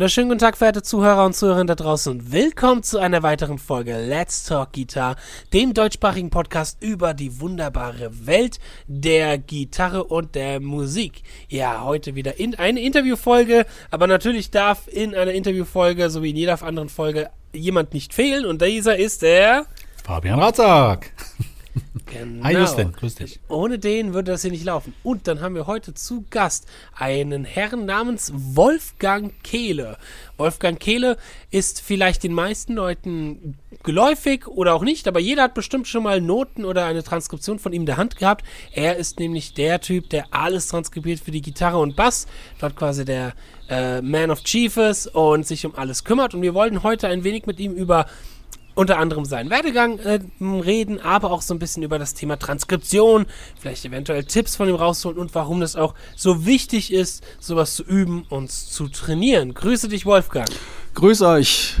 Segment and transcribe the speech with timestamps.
[0.00, 3.98] wunderschönen guten Tag, verehrte Zuhörer und Zuhörerinnen da draußen und willkommen zu einer weiteren Folge
[3.98, 5.16] Let's Talk Guitar,
[5.52, 11.22] dem deutschsprachigen Podcast über die wunderbare Welt der Gitarre und der Musik.
[11.50, 16.36] Ja, heute wieder in eine Interviewfolge, aber natürlich darf in einer Interviewfolge, so wie in
[16.36, 19.66] jeder anderen Folge, jemand nicht fehlen und dieser ist der
[20.02, 21.12] Fabian Ratzak.
[22.10, 22.44] Genau.
[22.44, 23.38] Hi Justin, grüß dich.
[23.48, 24.94] Ohne den würde das hier nicht laufen.
[25.04, 29.96] Und dann haben wir heute zu Gast einen Herrn namens Wolfgang Kehle.
[30.36, 31.16] Wolfgang Kehle
[31.50, 36.20] ist vielleicht den meisten Leuten geläufig oder auch nicht, aber jeder hat bestimmt schon mal
[36.20, 38.44] Noten oder eine Transkription von ihm in der Hand gehabt.
[38.72, 42.26] Er ist nämlich der Typ, der alles transkribiert für die Gitarre und Bass.
[42.58, 43.34] Dort quasi der
[43.68, 46.34] äh, Man of Chief ist und sich um alles kümmert.
[46.34, 48.06] Und wir wollen heute ein wenig mit ihm über
[48.74, 53.26] unter anderem seinen Werdegang äh, reden, aber auch so ein bisschen über das Thema Transkription,
[53.58, 57.84] vielleicht eventuell Tipps von ihm rausholen und warum das auch so wichtig ist, sowas zu
[57.84, 59.54] üben und zu trainieren.
[59.54, 60.48] Grüße dich, Wolfgang.
[60.94, 61.76] Grüß euch.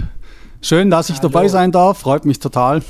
[0.62, 1.28] Schön, dass ich Hallo.
[1.28, 1.98] dabei sein darf.
[1.98, 2.82] Freut mich total.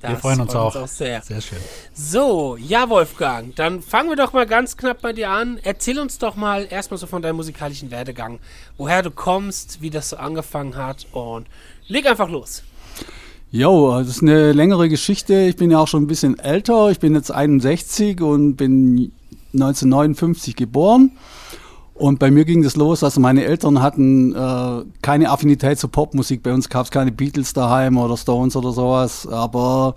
[0.00, 0.86] Das Wir freuen uns freut auch.
[0.88, 1.22] sehr.
[1.22, 1.58] Sehr schön.
[1.94, 5.60] So, ja, Wolfgang, dann fangen wir doch mal ganz knapp bei dir an.
[5.62, 8.40] Erzähl uns doch mal erstmal so von deinem musikalischen Werdegang,
[8.76, 11.46] woher du kommst, wie das so angefangen hat und
[11.86, 12.64] leg einfach los.
[13.54, 15.34] Jo, das ist eine längere Geschichte.
[15.42, 16.90] Ich bin ja auch schon ein bisschen älter.
[16.90, 19.12] Ich bin jetzt 61 und bin
[19.52, 21.10] 1959 geboren.
[21.92, 26.42] Und bei mir ging das los, also meine Eltern hatten äh, keine Affinität zur Popmusik.
[26.42, 29.26] Bei uns gab es keine Beatles daheim oder Stones oder sowas.
[29.26, 29.96] Aber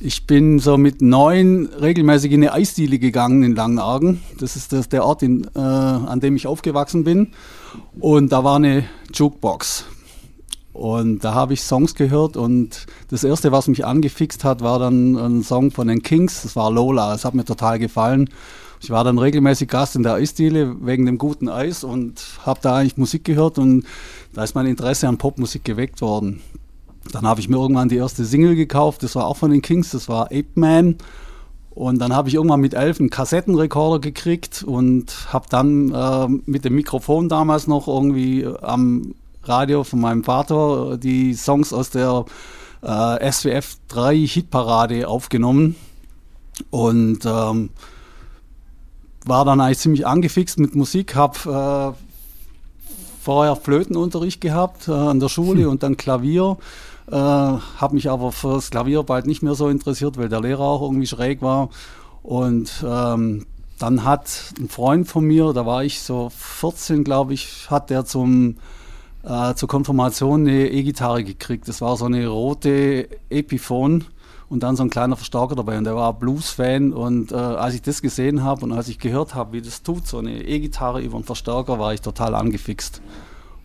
[0.00, 4.22] ich bin so mit neun regelmäßig in eine Eisdiele gegangen in Langenargen.
[4.40, 7.28] Das ist das, der Ort, in, äh, an dem ich aufgewachsen bin.
[8.00, 9.86] Und da war eine Jukebox.
[10.78, 15.16] Und da habe ich Songs gehört und das erste, was mich angefixt hat, war dann
[15.16, 16.42] ein Song von den Kings.
[16.42, 17.10] Das war Lola.
[17.10, 18.30] Das hat mir total gefallen.
[18.80, 22.76] Ich war dann regelmäßig Gast in der Eisdiele wegen dem guten Eis und habe da
[22.76, 23.86] eigentlich Musik gehört und
[24.34, 26.42] da ist mein Interesse an Popmusik geweckt worden.
[27.10, 29.02] Dann habe ich mir irgendwann die erste Single gekauft.
[29.02, 29.90] Das war auch von den Kings.
[29.90, 30.98] Das war Ape Man.
[31.70, 36.64] Und dann habe ich irgendwann mit elf einen Kassettenrekorder gekriegt und habe dann äh, mit
[36.64, 42.24] dem Mikrofon damals noch irgendwie am Radio von meinem Vater die Songs aus der
[42.82, 45.76] äh, SWF 3 Hitparade aufgenommen
[46.70, 47.70] und ähm,
[49.24, 52.04] war dann eigentlich ziemlich angefixt mit Musik, habe äh,
[53.22, 56.56] vorher Flötenunterricht gehabt äh, an der Schule und dann Klavier.
[57.10, 60.82] Äh, habe mich aber fürs Klavier bald nicht mehr so interessiert, weil der Lehrer auch
[60.82, 61.70] irgendwie schräg war.
[62.22, 63.46] Und ähm,
[63.78, 68.04] dann hat ein Freund von mir, da war ich so 14, glaube ich, hat der
[68.04, 68.56] zum
[69.22, 71.68] äh, zur Konfirmation eine E-Gitarre gekriegt.
[71.68, 74.04] Das war so eine rote Epiphone
[74.48, 75.78] und dann so ein kleiner Verstärker dabei.
[75.78, 76.92] Und der war Blues-Fan.
[76.92, 80.06] Und äh, als ich das gesehen habe und als ich gehört habe, wie das tut,
[80.06, 83.02] so eine E-Gitarre über einen Verstärker, war ich total angefixt.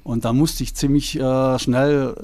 [0.03, 2.16] Und da musste ich ziemlich äh, schnell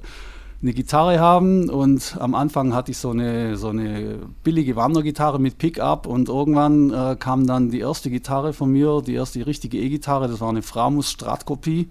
[0.62, 5.58] eine Gitarre haben und am Anfang hatte ich so eine, so eine billige Wandergitarre mit
[5.58, 10.28] Pickup und irgendwann äh, kam dann die erste Gitarre von mir, die erste richtige E-Gitarre,
[10.28, 11.88] das war eine Framus Strat-Kopie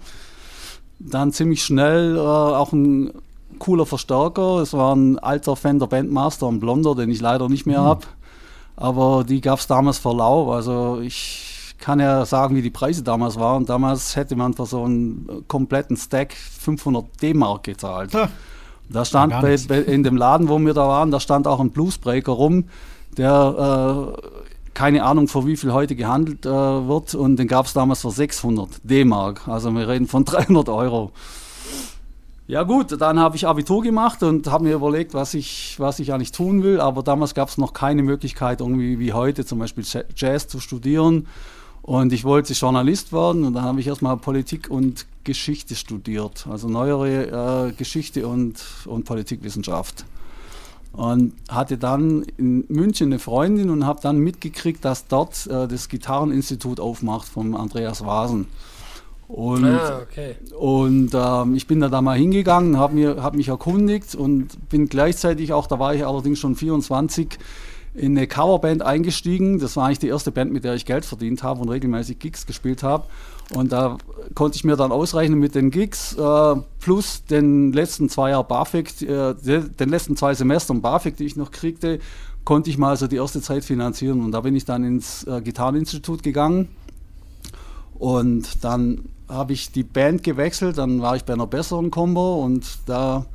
[0.99, 3.13] dann ziemlich schnell äh, auch ein
[3.59, 4.59] cooler Verstärker.
[4.61, 7.87] Es war ein alter Fender Bandmaster, ein blonder, den ich leider nicht mehr mhm.
[7.87, 8.07] habe.
[8.77, 10.53] Aber die gab es damals für lau.
[10.53, 13.67] Also ich kann ja sagen, wie die Preise damals waren.
[13.67, 18.13] Damals hätte man für so einen kompletten Stack 500 D-Mark gezahlt.
[18.13, 18.29] Ja.
[18.89, 21.71] Da stand bei, bei, in dem Laden, wo wir da waren, da stand auch ein
[21.71, 22.65] Bluesbreaker rum,
[23.17, 27.13] der äh, keine Ahnung, für wie viel heute gehandelt äh, wird.
[27.17, 29.49] Und den gab es damals für 600 D-Mark.
[29.49, 31.11] Also wir reden von 300 Euro.
[32.47, 36.13] Ja gut, dann habe ich Abitur gemacht und habe mir überlegt, was ich, was ich
[36.13, 36.81] eigentlich tun will.
[36.81, 39.85] Aber damals gab es noch keine Möglichkeit, irgendwie wie heute zum Beispiel
[40.15, 41.27] Jazz zu studieren.
[41.83, 46.47] Und ich wollte Journalist werden und dann habe ich erstmal Politik und Geschichte studiert.
[46.49, 50.05] Also neuere äh, Geschichte und, und Politikwissenschaft.
[50.99, 55.89] Und hatte dann in München eine Freundin und habe dann mitgekriegt, dass dort äh, das
[55.89, 58.49] Gitarreninstitut aufmacht vom Andreas Vasen.
[59.29, 60.35] Und, ah, okay.
[60.59, 65.53] und ähm, ich bin da, da mal hingegangen, habe hab mich erkundigt und bin gleichzeitig
[65.53, 67.39] auch, da war ich allerdings schon 24,
[67.95, 69.59] in eine Coverband eingestiegen.
[69.59, 72.47] Das war eigentlich die erste Band, mit der ich Geld verdient habe und regelmäßig Gigs
[72.47, 73.05] gespielt habe.
[73.55, 73.97] Und da
[74.35, 79.03] konnte ich mir dann ausrechnen mit den Gigs äh, plus den letzten zwei Jahren BAföG,
[79.03, 81.99] äh, den letzten zwei Semestern BAföG, die ich noch kriegte,
[82.45, 84.23] konnte ich mal also die erste Zeit finanzieren.
[84.23, 86.69] Und da bin ich dann ins äh, Gitarreninstitut gegangen.
[87.99, 92.65] Und dann habe ich die Band gewechselt, dann war ich bei einer besseren Combo und
[92.87, 93.27] da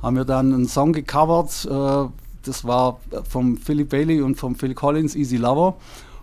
[0.00, 1.66] haben wir dann einen Song gecovert.
[1.70, 2.08] Äh,
[2.44, 5.76] das war vom Philip Bailey und vom Phil Collins, Easy Lover.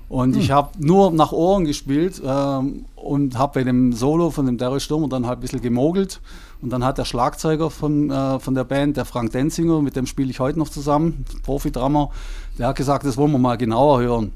[0.10, 4.58] Und ich habe nur nach Ohren gespielt ähm, und habe bei dem Solo von dem
[4.58, 6.20] Daryl Stürmer dann halt ein bisschen gemogelt.
[6.62, 10.08] Und dann hat der Schlagzeuger von, äh, von der Band, der Frank Denzinger, mit dem
[10.08, 12.10] spiele ich heute noch zusammen, Profi-Drummer,
[12.58, 14.32] der hat gesagt, das wollen wir mal genauer hören.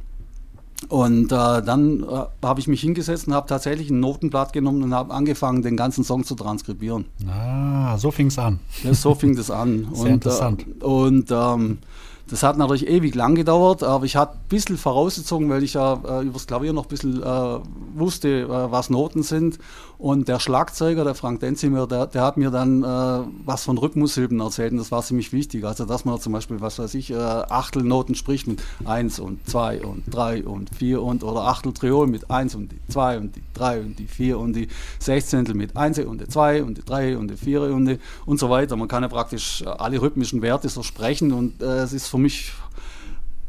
[0.90, 4.94] Und äh, dann äh, habe ich mich hingesetzt und habe tatsächlich ein Notenblatt genommen und
[4.94, 7.06] habe angefangen, den ganzen Song zu transkribieren.
[7.28, 8.60] Ah, so fing es an.
[8.84, 9.88] Ja, so fing das an.
[9.94, 10.66] Sehr und, interessant.
[10.82, 11.80] Äh, und ähm,
[12.28, 16.00] das hat natürlich ewig lang gedauert, aber ich hatte ein bisschen vorausgezogen, weil ich ja
[16.08, 17.60] äh, übers Klavier noch ein bisschen äh,
[17.96, 19.60] wusste, äh, was Noten sind.
[19.98, 24.40] Und der Schlagzeuger, der Frank Denzimer, der, der hat mir dann äh, was von Rhythmussilben
[24.40, 25.64] erzählt und das war ziemlich wichtig.
[25.64, 29.84] Also, dass man zum Beispiel, was weiß ich, äh, Achtelnoten spricht mit 1 und 2
[29.84, 33.82] und 3 und 4 und oder Achteltriol mit 1 und die 2 und die 3
[33.82, 34.68] und die 4 und die
[35.00, 38.40] Sechzehntel mit 1 und die 2 und die 3 und die 4 und die und
[38.40, 38.76] so weiter.
[38.76, 42.52] Man kann ja praktisch alle rhythmischen Werte so sprechen und äh, es ist für mich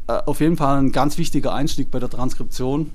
[0.07, 2.91] äh, auf jeden Fall ein ganz wichtiger Einstieg bei der Transkription,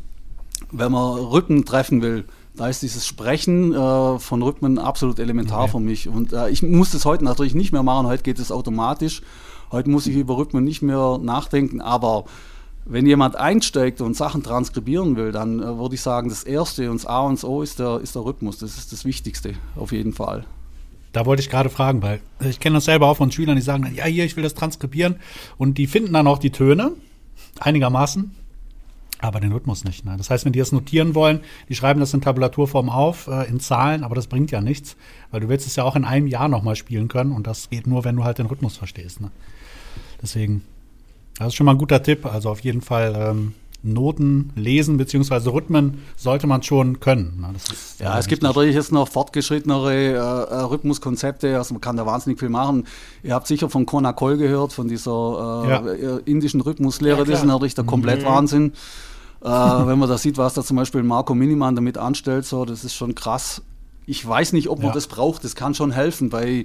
[0.70, 2.24] wenn man Rhythmen treffen will.
[2.56, 5.70] Da ist dieses Sprechen äh, von Rhythmen absolut elementar Okay.
[5.72, 6.08] für mich.
[6.08, 8.06] Und äh, ich muss das heute natürlich nicht mehr machen.
[8.06, 9.22] Heute geht es automatisch.
[9.70, 11.80] Heute muss ich über Rhythmen nicht mehr nachdenken.
[11.80, 12.24] Aber
[12.84, 17.00] wenn jemand einsteigt und Sachen transkribieren will, dann äh, würde ich sagen, das Erste und
[17.00, 18.58] das A und das O ist der, ist der Rhythmus.
[18.58, 20.44] Das ist das Wichtigste, auf jeden Fall.
[21.12, 23.90] Da wollte ich gerade fragen, weil ich kenne das selber auch von Schülern, die sagen
[23.94, 25.16] ja, hier, ich will das transkribieren.
[25.56, 26.92] Und die finden dann auch die Töne,
[27.58, 28.32] einigermaßen,
[29.20, 30.04] aber den Rhythmus nicht.
[30.04, 30.14] Ne?
[30.16, 33.60] Das heißt, wenn die das notieren wollen, die schreiben das in Tabulaturform auf, äh, in
[33.60, 34.96] Zahlen, aber das bringt ja nichts,
[35.30, 37.86] weil du willst es ja auch in einem Jahr nochmal spielen können und das geht
[37.86, 39.20] nur, wenn du halt den Rhythmus verstehst.
[39.20, 39.30] Ne?
[40.22, 40.62] Deswegen,
[41.38, 42.26] das ist schon mal ein guter Tipp.
[42.26, 47.40] Also auf jeden Fall ähm, Noten lesen beziehungsweise Rhythmen sollte man schon können.
[47.40, 47.48] Ne?
[47.54, 50.18] Das ist, Ja, es gibt natürlich jetzt noch fortgeschrittenere äh, äh,
[50.64, 52.86] Rhythmuskonzepte, also man kann da wahnsinnig viel machen.
[53.22, 55.86] Ihr habt sicher von Kona Kol gehört, von dieser äh, Ja.
[56.16, 58.72] äh, indischen Rhythmuslehre, Ja, das ist natürlich der komplett Wahnsinn.
[59.42, 62.84] Äh, wenn man da sieht, was da zum Beispiel Marco Miniman damit anstellt, so, das
[62.84, 63.62] ist schon krass.
[64.06, 64.92] Ich weiß nicht, ob man Ja.
[64.94, 65.44] das braucht.
[65.44, 66.64] Das kann schon helfen bei,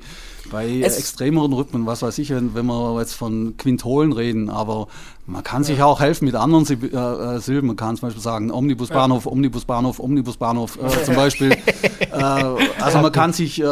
[0.52, 4.50] bei Es- extremeren Rhythmen, was weiß ich, wenn, wenn wir jetzt von Quintolen reden.
[4.50, 4.88] Aber
[5.28, 7.68] man kann sich auch helfen mit anderen Sil äh, äh, Silben.
[7.68, 11.52] Man kann zum Beispiel sagen Omnibusbahnhof, Omnibusbahnhof, Omnibusbahnhof äh, zum Beispiel.
[11.52, 13.64] äh, also man kann sich äh,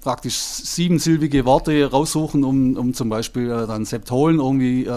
[0.00, 4.88] praktisch siebensilbige Worte raussuchen, um, um zum Beispiel dann Septolen irgendwie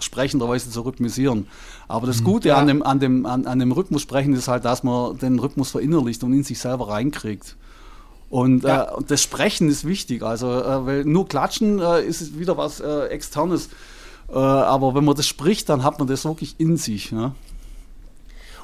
[0.00, 1.46] sprechenderweise zu rhythmisieren.
[1.88, 2.56] Aber das Gute Ja.
[2.56, 5.70] an, dem, an, dem, an, an dem Rhythmus sprechen ist halt, dass man den Rhythmus
[5.70, 7.56] verinnerlicht und in sich selber reinkriegt.
[8.30, 8.84] Und, Ja.
[8.98, 13.06] äh, das Sprechen ist wichtig, also äh, weil nur Klatschen äh, ist wieder was äh,
[13.08, 13.68] Externes.
[14.30, 17.12] Äh, aber wenn man das spricht, dann hat man das wirklich in sich.
[17.12, 17.32] Ne?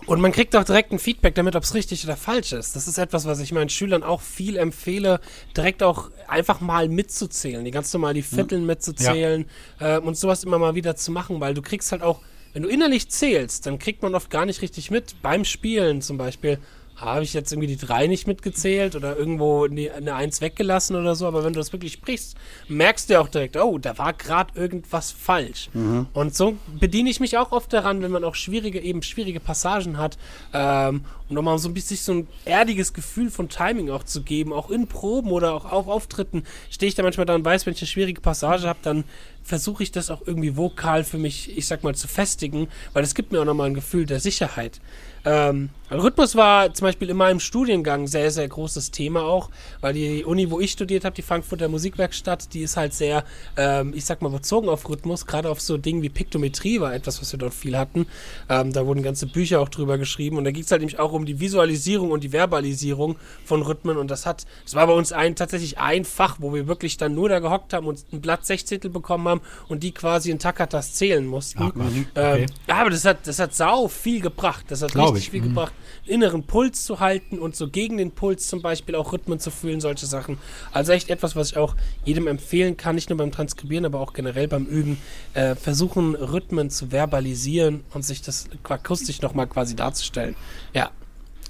[0.06, 2.75] Und man kriegt auch direkt ein Feedback damit, ob es richtig oder falsch ist.
[2.75, 5.20] Das ist etwas, was ich meinen Schülern auch viel empfehle,
[5.55, 9.44] direkt auch einfach mal mitzuzählen, die ganz normal die Vierteln mitzuzählen
[9.78, 12.20] äh, und sowas immer mal wieder zu machen, weil du kriegst halt auch,
[12.52, 15.14] wenn du innerlich zählst, dann kriegt man oft gar nicht richtig mit.
[15.23, 16.58] Beim Spielen zum Beispiel,
[17.00, 21.14] habe ich jetzt irgendwie die drei nicht mitgezählt oder irgendwo ne- eine Eins weggelassen oder
[21.14, 22.37] so, aber wenn du das wirklich sprichst,
[22.69, 25.69] merkst du ja auch direkt, oh, da war gerade irgendwas falsch.
[26.12, 29.99] Und so bediene ich mich auch oft daran, wenn man auch schwierige, eben schwierige Passagen
[29.99, 30.19] hat,
[30.52, 34.52] ähm, um nochmal so ein bisschen so ein erdiges Gefühl von Timing auch zu geben,
[34.52, 37.75] auch in Proben oder auch auf Auftritten stehe ich da manchmal da und weiß, wenn
[37.75, 39.05] ich eine schwierige Passage habe, dann
[39.43, 43.14] versuche ich das auch irgendwie vokal für mich, ich sag mal, zu festigen, weil das
[43.14, 44.80] gibt mir auch nochmal ein Gefühl der Sicherheit.
[45.25, 50.25] Ähm, Rhythmus war zum Beispiel in meinem Studiengang sehr, sehr großes Thema auch, weil die
[50.25, 53.25] Uni, wo ich studiert habe, die Frankfurter Musikwerkstatt, die ist halt sehr,
[53.56, 57.20] ähm, ich sag mal, bezogen auf Rhythmus, gerade auf so Dinge wie Piktometrie war etwas,
[57.20, 58.06] was wir dort viel hatten.
[58.49, 61.12] Ähm, da wurden ganze Bücher auch drüber geschrieben und da ging es halt nämlich auch
[61.12, 65.12] um die Visualisierung und die Verbalisierung von Rhythmen und das hat, das war bei uns
[65.12, 68.47] ein, tatsächlich ein Fach, wo wir wirklich dann nur da gehockt haben und ein Blatt
[68.47, 71.62] Sechzehntel bekommen haben und die quasi in Takatas zählen mussten.
[71.62, 71.92] Ach, was?
[72.14, 72.47] Ähm, Okay.
[72.68, 74.66] ja, aber das hat, das hat sau viel gebracht.
[74.68, 75.54] Das hat Glaub richtig ich, viel mhm.
[75.54, 75.73] gebracht.
[76.06, 79.80] Inneren Puls zu halten und so gegen den Puls zum Beispiel auch Rhythmen zu fühlen,
[79.80, 80.38] solche Sachen.
[80.72, 84.12] Also echt etwas, was ich auch jedem empfehlen kann, nicht nur beim Transkribieren, aber auch
[84.12, 84.99] generell beim Üben.
[85.34, 90.34] Äh, versuchen, Rhythmen zu verbalisieren und sich das akustisch nochmal quasi darzustellen.
[90.75, 90.90] Ja.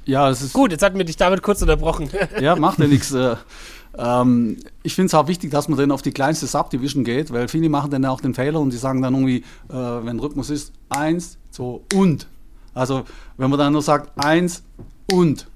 [0.07, 2.11] Ja, das ist Gut, jetzt hatten wir dich damit kurz unterbrochen.
[2.41, 3.13] Ja, macht ja nichts.
[3.13, 3.37] Äh,
[3.99, 7.49] ähm, ich finde es auch wichtig, dass man dann auf die kleinste Subdivision geht, weil
[7.49, 10.73] viele machen dann auch den Fehler und die sagen dann irgendwie, äh, wenn Rhythmus ist,
[10.89, 12.27] eins, zwei und.
[12.75, 13.05] Also
[13.37, 14.63] wenn man dann nur sagt, eins
[15.13, 15.47] und,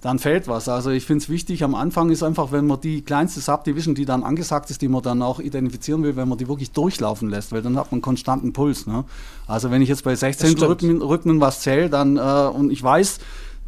[0.00, 0.68] dann fällt was.
[0.68, 4.04] Also ich finde es wichtig, am Anfang ist einfach, wenn man die kleinste Subdivision, die
[4.04, 7.50] dann angesagt ist, die man dann auch identifizieren will, wenn man die wirklich durchlaufen lässt,
[7.50, 8.86] weil dann hat man einen konstanten Puls.
[8.86, 9.04] Ne?
[9.48, 10.70] Also wenn ich jetzt bei 16 stimmt.
[10.70, 13.18] Rhythmen, Rhythmen was zähle, dann äh, und ich weiß,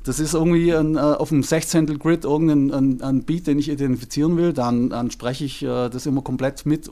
[0.04, 1.98] das ist irgendwie ein, äh, auf dem 16.
[1.98, 6.06] Grid irgendein ein, ein Beat, den ich identifizieren will, dann, dann spreche ich äh, das
[6.06, 6.88] immer komplett mit.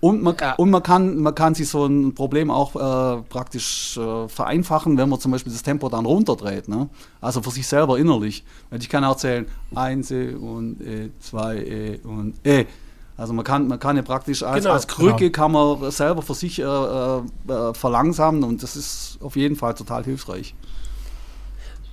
[0.00, 0.54] Und man, Ja.
[0.54, 5.08] und man kann, man kann sich so ein Problem auch äh, praktisch äh, vereinfachen, wenn
[5.10, 6.68] man zum Beispiel das Tempo dann runterdreht.
[6.68, 6.88] Ne?
[7.20, 8.42] Also für sich selber innerlich.
[8.70, 12.64] Weil ich kann auch zählen, eins E und E, zwei E und E.
[13.18, 14.72] Also man kann, man kann ja praktisch als, Genau.
[14.74, 15.32] als Krücke Genau.
[15.32, 19.74] kann man selber für sich äh, äh, äh, verlangsamen und das ist auf jeden Fall
[19.74, 20.54] total hilfreich.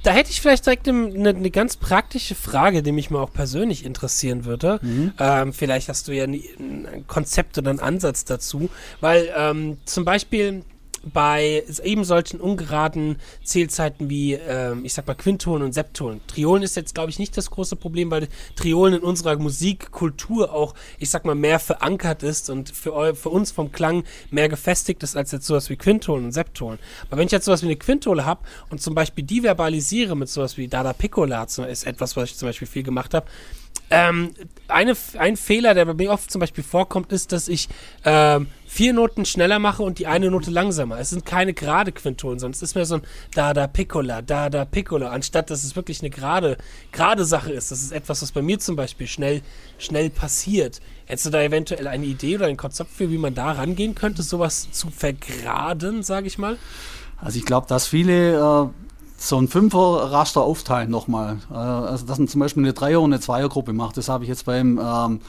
[0.07, 3.83] Da hätte ich vielleicht direkt eine, eine ganz praktische Frage, die mich mal auch persönlich
[3.83, 4.79] interessieren würde.
[5.19, 8.69] Ähm, vielleicht hast du ja ein Konzept oder einen Ansatz dazu,
[9.01, 10.63] weil ähm, zum Beispiel
[11.11, 16.21] bei eben solchen ungeraden Zählzeiten wie, ähm, ich sag mal, Quintonen und Septonen.
[16.27, 20.73] Triolen ist jetzt, glaube ich, nicht das große Problem, weil Triolen in unserer Musikkultur auch,
[20.99, 25.15] ich sag mal, mehr verankert ist und für, für uns vom Klang mehr gefestigt ist
[25.15, 26.79] als jetzt sowas wie Quintonen und Septonen.
[27.09, 30.29] Aber wenn ich jetzt sowas wie eine Quintole habe und zum Beispiel die verbalisiere mit
[30.29, 33.27] sowas wie Dada Piccola, ist etwas, was ich zum Beispiel viel gemacht habe,
[33.89, 34.33] ähm,
[34.67, 37.69] eine, ein Fehler, der bei mir oft zum Beispiel vorkommt, ist, dass ich
[38.03, 40.99] ähm, vier Noten schneller mache und die eine Note langsamer.
[40.99, 43.01] Es sind keine gerade Quintonen, es ist mehr so ein
[43.33, 46.57] da da piccola, da da piccola, anstatt dass es wirklich eine gerade
[46.91, 47.71] gerade Sache ist.
[47.71, 49.41] Das ist etwas, was bei mir zum Beispiel schnell
[49.77, 50.81] schnell passiert.
[51.05, 54.21] Hättest du da eventuell eine Idee oder ein Konzept für, wie man da rangehen könnte,
[54.21, 56.57] sowas zu vergraden, sage ich mal?
[57.19, 58.86] Also ich glaube, dass viele äh,
[59.17, 61.37] so ein Fünfer-Raster aufteilen nochmal.
[61.51, 63.97] Äh, also dass man zum Beispiel eine Dreier- und eine Zweiergruppe macht.
[63.97, 65.21] Das habe ich jetzt beim, ähm,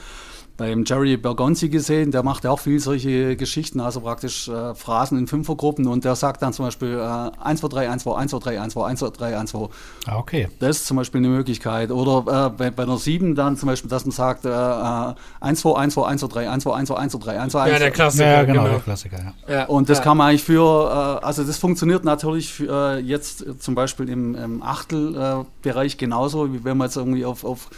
[0.58, 2.10] beim Jerry Bergonzi gesehen.
[2.10, 5.86] Der macht ja auch viel solche Geschichten, also praktisch äh, Phrasen in Fünfergruppen.
[5.86, 8.60] Und der sagt dann zum Beispiel äh, 1, 2, 3, 1, 2, 1, 2, 3,
[8.60, 9.68] 1, 2, 1, 2, 3, 1, 2.
[10.06, 10.48] Ah, okay.
[10.58, 11.92] Das ist zum Beispiel eine Möglichkeit.
[11.92, 15.60] Oder äh, bei, bei einer 7 dann zum Beispiel, dass man sagt äh, äh, 1,
[15.60, 17.60] 2, 1, 2, 1, 2, 3, 1, 2, 1, 2, 1, 2, 3, 1, 2,
[17.60, 18.26] 1, Ja, der Klassiker.
[18.26, 19.54] Ja, genau, der Klassiker, ja.
[19.54, 20.04] Ja, und das ja.
[20.04, 24.08] kann man eigentlich für, äh, also das funktioniert natürlich für, äh, jetzt äh, zum Beispiel
[24.08, 27.70] im, im Achtelbereich genauso, wie wenn man jetzt irgendwie auf, auf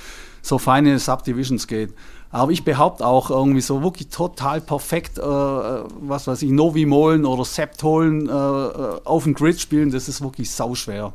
[0.43, 1.93] so feine Subdivisions geht.
[2.33, 7.45] Aber ich behaupte auch irgendwie so wirklich total perfekt, äh, was weiß ich, Novimolen oder
[7.45, 11.13] Septolen äh, äh, auf dem Grid spielen, das ist wirklich sauschwer.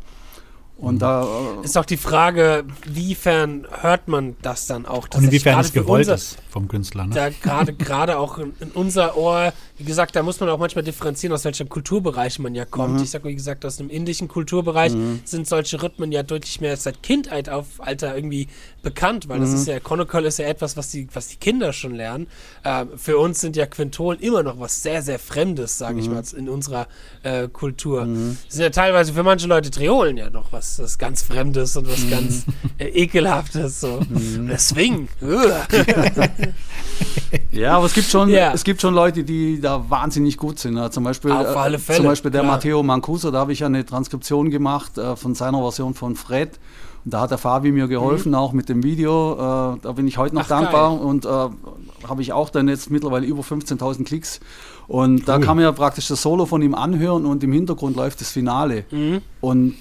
[0.77, 5.07] Und da, äh, Ist auch die Frage, wiefern hört man das dann auch?
[5.15, 7.05] Und inwiefern Gerade es gewollt unser- ist vom Künstler.
[7.05, 7.13] Ne?
[7.13, 10.85] Da gerade gerade auch in, in unser Ohr, wie gesagt, da muss man auch manchmal
[10.85, 13.01] differenzieren, aus welchem Kulturbereich man ja kommt.
[13.01, 14.93] Ich sag wie gesagt, aus einem indischen Kulturbereich
[15.25, 18.47] sind solche Rhythmen ja deutlich mehr seit Kindheit auf Alter irgendwie
[18.83, 21.93] bekannt, weil das ist ja, Chronicle ist ja etwas, was die, was die Kinder schon
[21.93, 22.27] lernen.
[22.63, 26.23] Ähm, für uns sind ja Quintolen immer noch was sehr, sehr Fremdes, sage ich mal,
[26.37, 26.87] in unserer
[27.23, 28.05] äh, Kultur.
[28.47, 32.09] Sind ja teilweise für manche Leute Triolen ja noch was, was ganz Fremdes und was
[32.09, 32.45] ganz
[32.77, 33.81] äh, Ekelhaftes.
[33.81, 33.99] So.
[34.09, 35.09] Der Swing.
[37.51, 38.53] Ja, aber es gibt schon, Ja.
[38.53, 40.77] es gibt schon Leute, die da wahnsinnig gut sind.
[40.77, 42.53] Ja, zum Beispiel, Auf äh, alle Fälle, zum Beispiel der klar.
[42.53, 46.59] Matteo Mancuso, da habe ich ja eine Transkription gemacht äh, von seiner Version von Fred.
[47.03, 49.33] Und da hat der Fabi mir geholfen, auch mit dem Video.
[49.33, 52.89] Äh, da bin ich heute noch Ach, dankbar und äh, habe ich auch dann jetzt
[52.89, 54.39] mittlerweile über 15.000 Klicks.
[54.87, 55.41] Und da Cool.
[55.43, 58.85] kann man ja praktisch das Solo von ihm anhören und im Hintergrund läuft das Finale.
[58.91, 59.21] Mhm.
[59.41, 59.75] Und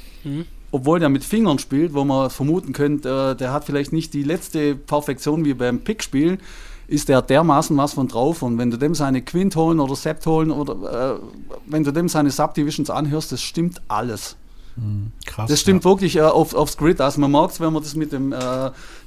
[0.75, 4.25] obwohl der mit Fingern spielt, wo man vermuten könnte, äh, der hat vielleicht nicht die
[4.25, 6.39] letzte Perfektion wie beim Pickspielen,
[6.89, 8.43] ist der dermaßen was von drauf.
[8.43, 11.19] Und wenn du dem seine Quintholen oder Septolen oder äh,
[11.67, 14.35] wenn du dem seine Subdivisions anhörst, das stimmt alles.
[15.27, 15.49] Krass.
[15.49, 17.01] Das stimmt wirklich äh, auf, aufs Grid.
[17.01, 18.37] Also man merkt wenn man das mit dem, äh,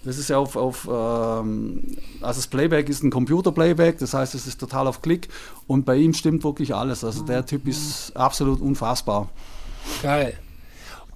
[0.06, 1.84] das ist ja auf, auf ähm,
[2.22, 5.28] also das Playback ist ein Computer-Playback, das heißt, es ist total auf Klick
[5.68, 7.04] und bei ihm stimmt wirklich alles.
[7.04, 9.28] Also der Typ ist absolut unfassbar.
[10.02, 10.40] Geil.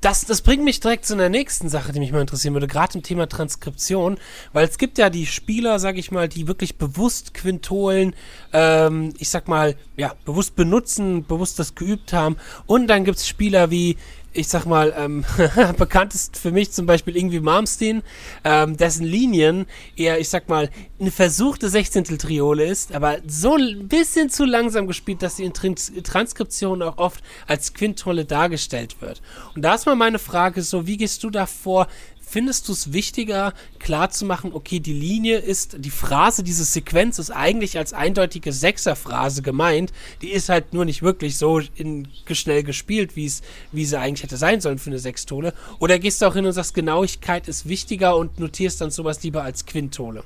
[0.01, 2.95] Das, das bringt mich direkt zu einer nächsten Sache, die mich mal interessieren würde, gerade
[2.95, 4.17] im Thema Transkription,
[4.51, 8.15] weil es gibt ja die Spieler, sag ich mal, die wirklich bewusst Quintolen,
[8.51, 12.37] ähm, ich sag mal, ja, bewusst benutzen, bewusst das geübt haben.
[12.65, 13.95] Und dann gibt es Spieler wie,
[14.33, 15.25] ich sag mal, ähm,
[15.77, 18.01] bekannt ist für mich zum Beispiel irgendwie Malmsteen,
[18.43, 20.69] ähm, dessen Linien eher, ich sag mal,
[20.99, 25.91] eine versuchte Sechzehntel-Triole ist, aber so ein bisschen zu langsam gespielt, dass sie in Trans
[26.03, 29.21] Transkriptionen auch oft als Quintole dargestellt wird.
[29.55, 31.87] Und da ist mal meine Frage so, wie gehst du da vor?
[32.31, 37.77] Findest du es wichtiger, klarzumachen, okay, die Linie ist, die Phrase, diese Sequenz ist eigentlich
[37.77, 43.25] als eindeutige Sechserphrase gemeint, die ist halt nur nicht wirklich so in, schnell gespielt, wie
[43.25, 43.41] es,
[43.73, 45.53] wie sie eigentlich hätte sein sollen für eine Sextole?
[45.79, 49.43] Oder gehst du auch hin und sagst, Genauigkeit ist wichtiger und notierst dann sowas lieber
[49.43, 50.23] als Quintole?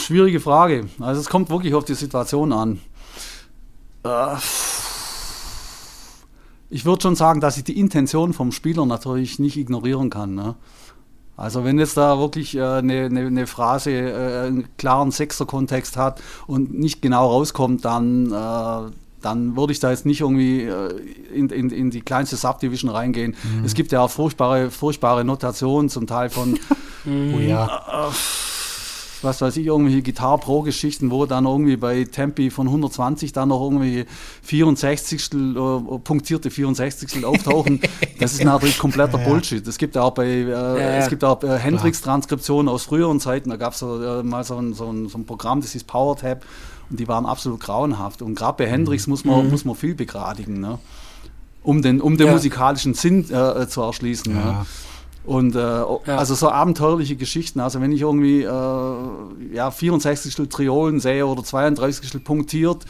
[0.00, 0.90] Schwierige Frage.
[0.98, 2.78] Also es kommt wirklich auf die Situation an.
[4.04, 4.36] Äh,
[6.68, 10.34] ich würde schon sagen, dass ich die Intention vom Spieler natürlich nicht ignorieren kann.
[10.34, 10.56] Ne?
[11.40, 16.20] Also wenn jetzt da wirklich äh, eine, eine, eine Phrase äh, einen klaren Sechser-Kontext hat
[16.46, 18.92] und nicht genau rauskommt, dann, äh,
[19.22, 20.94] dann würde ich da jetzt nicht irgendwie äh,
[21.32, 23.34] in, in, in die kleinste Subdivision reingehen.
[23.64, 26.58] Es gibt ja auch furchtbare, furchtbare Notationen, zum Teil von
[27.06, 28.10] Oh ja.
[29.22, 33.48] Was weiß ich, irgendwelche Guitar Pro Geschichten, wo dann irgendwie bei Tempi von 120 dann
[33.48, 34.06] noch irgendwie
[34.42, 37.80] 64 äh, punktierte 64 auftauchen.
[38.18, 39.66] das ist natürlich kompletter ja, Bullshit.
[39.66, 43.50] Es gibt auch bei, äh, ja, es gibt auch äh, Hendrix Transkriptionen aus früheren Zeiten.
[43.50, 46.44] Da gab es äh, mal so ein, so, ein, so ein Programm, das hieß PowerTap
[46.90, 48.22] und die waren absolut grauenhaft.
[48.22, 49.50] Und gerade bei Hendrix muss man, mhm.
[49.50, 50.78] muss man viel begradigen, ne?
[51.62, 52.32] um den, um den ja.
[52.32, 54.34] musikalischen Sinn äh, zu erschließen.
[54.34, 54.44] Ja.
[54.44, 54.66] Ne?
[55.24, 55.98] Und äh, ja.
[56.06, 57.60] also so abenteuerliche Geschichten.
[57.60, 62.84] Also wenn ich irgendwie äh, ja, 64 Triolen sehe oder 32 punktiert,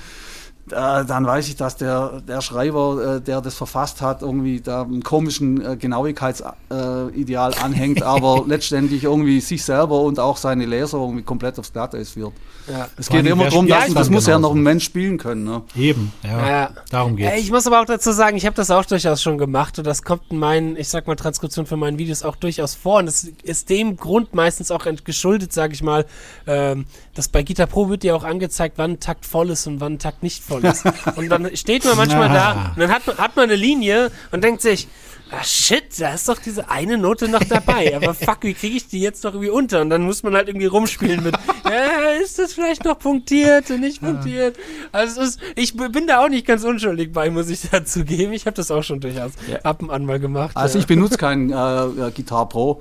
[0.72, 4.82] äh, dann weiß ich, dass der, der Schreiber, äh, der das verfasst hat, irgendwie da
[4.82, 11.22] einem komischen äh, Genauigkeitsideal anhängt, aber letztendlich irgendwie sich selber und auch seine Leser irgendwie
[11.22, 12.32] komplett aufs Glatteis führt.
[12.70, 12.88] Ja.
[12.96, 15.44] Es geht immer darum, dass, das muss ja noch ein Mensch spielen können.
[15.44, 15.62] Ne?
[15.76, 16.48] Eben, ja.
[16.48, 16.70] ja.
[16.90, 17.40] Darum geht es.
[17.40, 20.02] Ich muss aber auch dazu sagen, ich habe das auch durchaus schon gemacht und das
[20.02, 23.24] kommt in meinen, ich sag mal, Transkriptionen für meine Videos auch durchaus vor und das
[23.42, 26.06] ist dem Grund meistens auch geschuldet, sage ich mal,
[26.46, 29.80] ähm, dass bei Guitar Pro wird dir auch angezeigt, wann ein Takt voll ist und
[29.80, 30.84] wann ein Takt nicht voll ist.
[31.16, 34.42] und dann steht man manchmal da und dann hat man, hat man eine Linie und
[34.44, 34.88] denkt sich,
[35.30, 37.94] ah shit, da ist doch diese eine Note noch dabei.
[37.96, 39.80] Aber fuck, wie kriege ich die jetzt noch irgendwie unter?
[39.80, 41.34] Und dann muss man halt irgendwie rumspielen mit,
[41.70, 44.56] äh, ist das vielleicht noch punktiert und nicht punktiert?
[44.92, 48.32] Also ist, ich bin da auch nicht ganz unschuldig bei, muss ich dazu geben.
[48.32, 49.58] Ich habe das auch schon durchaus ja.
[49.62, 50.56] ab und an mal gemacht.
[50.56, 50.82] Also ja.
[50.82, 52.80] ich benutze kein äh, Guitar Pro.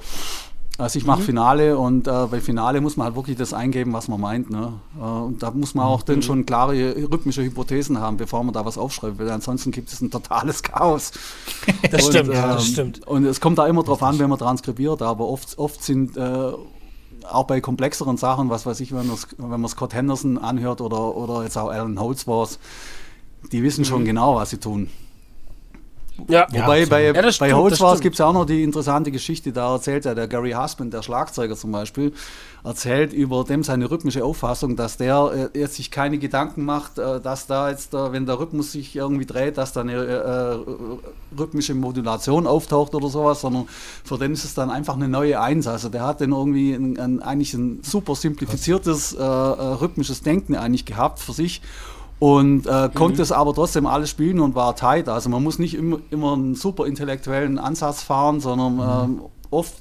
[0.80, 1.26] Also ich mache mhm.
[1.26, 4.50] Finale und äh, bei Finale muss man halt wirklich das eingeben, was man meint.
[4.50, 4.72] Ne?
[4.98, 6.06] Äh, und da muss man auch mhm.
[6.06, 10.00] dann schon klare rhythmische Hypothesen haben, bevor man da was aufschreibt, weil ansonsten gibt es
[10.00, 11.12] ein totales Chaos.
[11.92, 13.08] Das und, stimmt, ähm, das stimmt.
[13.08, 16.52] Und es kommt da immer drauf an, wenn man transkribiert, aber oft, oft sind äh,
[17.30, 21.44] auch bei komplexeren Sachen, was weiß ich, wenn, wenn man Scott Henderson anhört oder, oder
[21.44, 22.60] jetzt auch Alan Holdsworth,
[23.52, 24.06] die wissen schon mhm.
[24.06, 24.90] genau, was sie tun.
[26.28, 26.48] Ja.
[26.52, 29.74] Wobei ja, bei, ja, bei Holzwars gibt es ja auch noch die interessante Geschichte, da
[29.74, 32.14] erzählt ja der Gary Husband, der Schlagzeuger zum Beispiel,
[32.64, 37.48] erzählt über dem seine rhythmische Auffassung, dass der äh, sich keine Gedanken macht, äh, dass
[37.48, 42.48] da jetzt, äh, wenn der Rhythmus sich irgendwie dreht, dass da eine äh, rhythmische Modulation
[42.48, 43.68] auftaucht oder sowas, sondern
[44.04, 45.68] für den ist es dann einfach eine neue Eins.
[45.68, 50.56] Also der hat dann irgendwie ein, ein, eigentlich ein super simplifiziertes äh, äh, rhythmisches Denken
[50.56, 51.62] eigentlich gehabt für sich
[52.20, 53.22] und äh, konnte mhm.
[53.22, 55.08] es aber trotzdem alles spielen und war tight.
[55.08, 59.16] Also man muss nicht immer, immer einen super intellektuellen Ansatz fahren, sondern mhm.
[59.20, 59.74] ähm, oft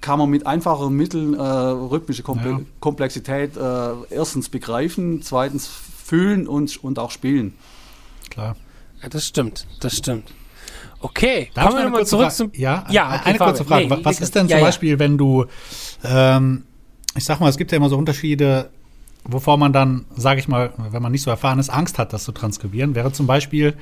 [0.00, 2.60] kann man mit einfacheren Mitteln äh, rhythmische Komple ja.
[2.78, 7.54] Komplexität äh, erstens begreifen, zweitens fühlen und, und auch spielen.
[8.30, 8.54] Klar.
[9.02, 10.32] Ja, das stimmt, das stimmt.
[11.00, 12.50] Okay, Darf kommen wir nochmal zurück zum.
[12.54, 13.88] Ja, ja eine, eine kurze Frage.
[13.88, 15.44] Nee, Was ist denn zum ja, Beispiel, wenn du,
[16.04, 16.64] ähm,
[17.16, 18.70] ich sag mal, es gibt ja immer so Unterschiede
[19.28, 22.24] wovor man dann, sage ich mal, wenn man nicht so erfahren ist, Angst hat, das
[22.24, 23.74] zu transkribieren, wäre zum Beispiel,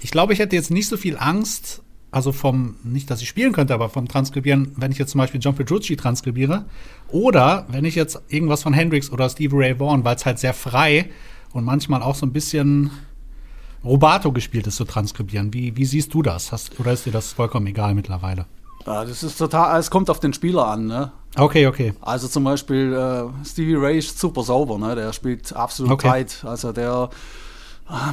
[0.00, 3.52] ich glaube, ich hätte jetzt nicht so viel Angst, also vom, nicht, dass ich spielen
[3.52, 6.64] könnte, aber vom Transkribieren, wenn ich jetzt zum Beispiel John Petrucci transkribiere,
[7.08, 10.54] oder wenn ich jetzt irgendwas von Hendrix oder Steve Ray Vaughan, weil es halt sehr
[10.54, 11.10] frei
[11.52, 12.90] und manchmal auch so ein bisschen
[13.84, 15.52] Robato gespielt ist, zu transkribieren.
[15.52, 16.50] Wie, wie siehst du das?
[16.50, 18.46] Hast, oder ist dir das vollkommen egal mittlerweile?
[18.88, 21.12] Ja, das ist total, es kommt auf den Spieler an, ne?
[21.36, 21.92] Okay, okay.
[22.00, 24.94] Also zum Beispiel äh, Stevie Ray ist super sauber, ne?
[24.94, 26.08] Der spielt absolut okay.
[26.08, 26.42] tight.
[26.44, 27.10] Also der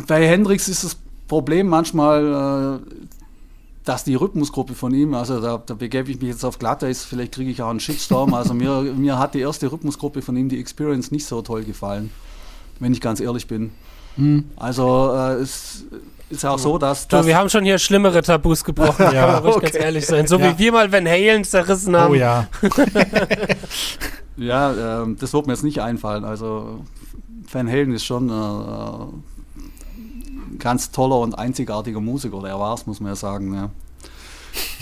[0.07, 0.97] bei Hendrix ist das
[1.29, 3.05] Problem manchmal, äh,
[3.85, 7.35] dass die Rhythmusgruppe von ihm, also da, da begebe ich mich jetzt auf Glatteis, vielleicht
[7.35, 8.33] kriege ich auch einen Shitstorm.
[8.33, 12.11] Also mir, mir hat die erste Rhythmusgruppe von ihm, die Experience, nicht so toll gefallen,
[12.81, 13.71] wenn ich ganz ehrlich bin.
[14.17, 14.43] Mhm.
[14.57, 15.85] Also äh, es
[16.29, 17.07] ist ja auch so, dass.
[17.07, 19.65] Du, wir haben schon hier schlimmere Tabus gebrochen, ja, kann man ruhig okay.
[19.65, 20.27] ganz ehrlich sein.
[20.27, 20.51] So ja.
[20.51, 22.11] wie wir mal Van Halen zerrissen haben.
[22.11, 22.47] Oh ja.
[24.37, 26.25] ja, ähm, das wird mir jetzt nicht einfallen.
[26.25, 26.79] Also,
[27.51, 29.05] Van Halen ist schon äh,
[30.57, 33.53] ganz toller und einzigartiger Musiker, der war es, muss man ja sagen.
[33.53, 33.69] Ja.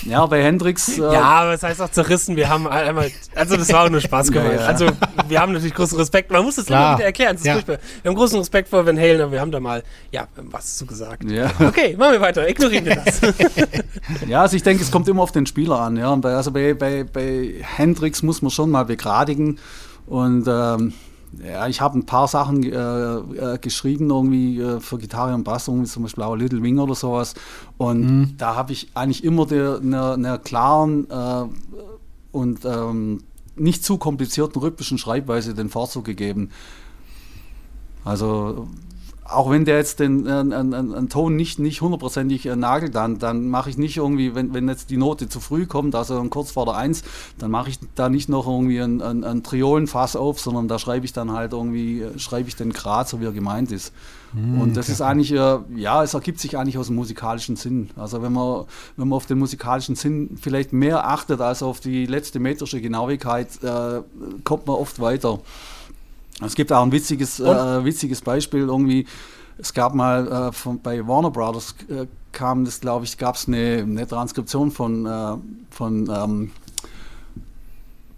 [0.05, 0.97] Ja, bei Hendrix.
[0.97, 2.35] Äh ja, aber das heißt auch zerrissen.
[2.35, 4.53] Wir haben einmal, also das war auch nur Spaß gemacht.
[4.53, 4.67] Ja, ja.
[4.67, 4.87] Also
[5.27, 6.31] wir haben natürlich großen Respekt.
[6.31, 7.37] Man muss es immer wieder erklären.
[7.43, 7.59] Ja.
[7.65, 10.85] Wir haben großen Respekt vor Van Halen, aber wir haben da mal, ja, was zu
[10.85, 11.23] gesagt.
[11.29, 11.51] Ja.
[11.59, 12.47] Okay, machen wir weiter.
[12.47, 13.21] Ignorieren wir das.
[14.27, 15.97] ja, also ich denke, es kommt immer auf den Spieler an.
[15.97, 19.59] Ja, also bei, bei, bei Hendrix muss man schon mal begradigen
[20.05, 20.93] und ähm,
[21.41, 25.67] ja, ich habe ein paar Sachen äh, äh, geschrieben, irgendwie äh, für Gitarre und Bass,
[25.67, 27.34] irgendwie zum Beispiel auch Little Wing oder sowas.
[27.78, 28.38] Und mhm.
[28.38, 31.46] da habe ich eigentlich immer eine klaren äh,
[32.32, 33.24] und ähm,
[33.56, 36.50] nicht zu komplizierten rhythmischen Schreibweise den Vorzug gegeben.
[38.04, 38.67] Also
[39.25, 43.19] auch wenn der jetzt den äh, einen, einen Ton nicht, nicht hundertprozentig äh, nagelt, dann,
[43.19, 46.51] dann mache ich nicht irgendwie, wenn, wenn jetzt die Note zu früh kommt, also kurz
[46.51, 47.03] vor der Eins,
[47.38, 51.05] dann mache ich da nicht noch irgendwie ein, ein, ein Triolenfass auf, sondern da schreibe
[51.05, 53.93] ich dann halt irgendwie, äh, schreibe ich den Grad, so wie er gemeint ist.
[54.33, 54.93] Mm, und das okay.
[54.93, 57.91] ist eigentlich, äh, ja, es ergibt sich eigentlich aus dem musikalischen Sinn.
[57.95, 58.65] Also wenn man,
[58.97, 63.47] wenn man auf den musikalischen Sinn vielleicht mehr achtet als auf die letzte metrische Genauigkeit,
[63.63, 64.01] äh,
[64.43, 65.39] kommt man oft weiter.
[66.41, 69.06] Es gibt auch ein witziges, äh, witziges Beispiel irgendwie.
[69.58, 73.48] Es gab mal äh, von, bei Warner Brothers äh, kam das, glaube ich, gab es
[73.48, 75.36] eine, eine, Transkription von, äh,
[75.69, 76.52] von ähm,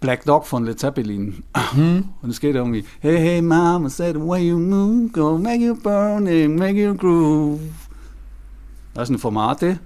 [0.00, 1.42] Black Dog von Led Zeppelin.
[1.74, 2.08] Mhm.
[2.22, 5.74] Und es geht irgendwie, hey, hey, Mama, say the way you move, go make you
[5.74, 7.60] burning, make you groove.
[8.94, 9.78] Das sind Formate.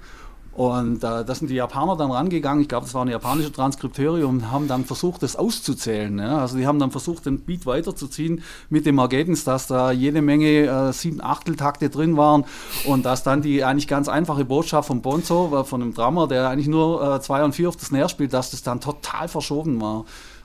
[0.53, 4.27] Und äh, da sind die Japaner dann rangegangen, ich glaube, das war eine japanische Transkripteure
[4.27, 6.19] und haben dann versucht, das auszuzählen.
[6.19, 6.39] Ja?
[6.39, 10.67] Also die haben dann versucht, den Beat weiterzuziehen mit dem Ergebnis, dass da jede Menge
[10.67, 12.45] äh, sieben Achteltakte drin waren
[12.85, 16.49] und dass dann die eigentlich ganz einfache Botschaft von Bonzo, äh, von einem Drummer, der
[16.49, 19.81] eigentlich nur äh, zwei und vier auf das Snare spielt, dass das dann total verschoben
[19.81, 20.01] war.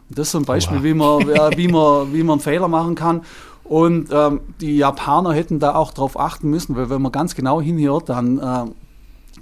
[0.08, 2.94] Und das ist so ein Beispiel, wie man, wie, man, wie man einen Fehler machen
[2.94, 3.24] kann.
[3.64, 7.60] Und ähm, die Japaner hätten da auch drauf achten müssen, weil wenn man ganz genau
[7.60, 8.66] hinhört, dann äh,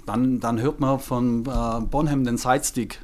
[0.06, 3.00] dann, dann hört man von äh, Bonham den Sidestick.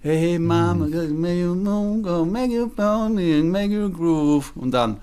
[0.00, 1.20] Hey, hey, Mama, mhm.
[1.20, 4.52] make you move, go, make you pounding, make you groove.
[4.56, 4.96] Und dann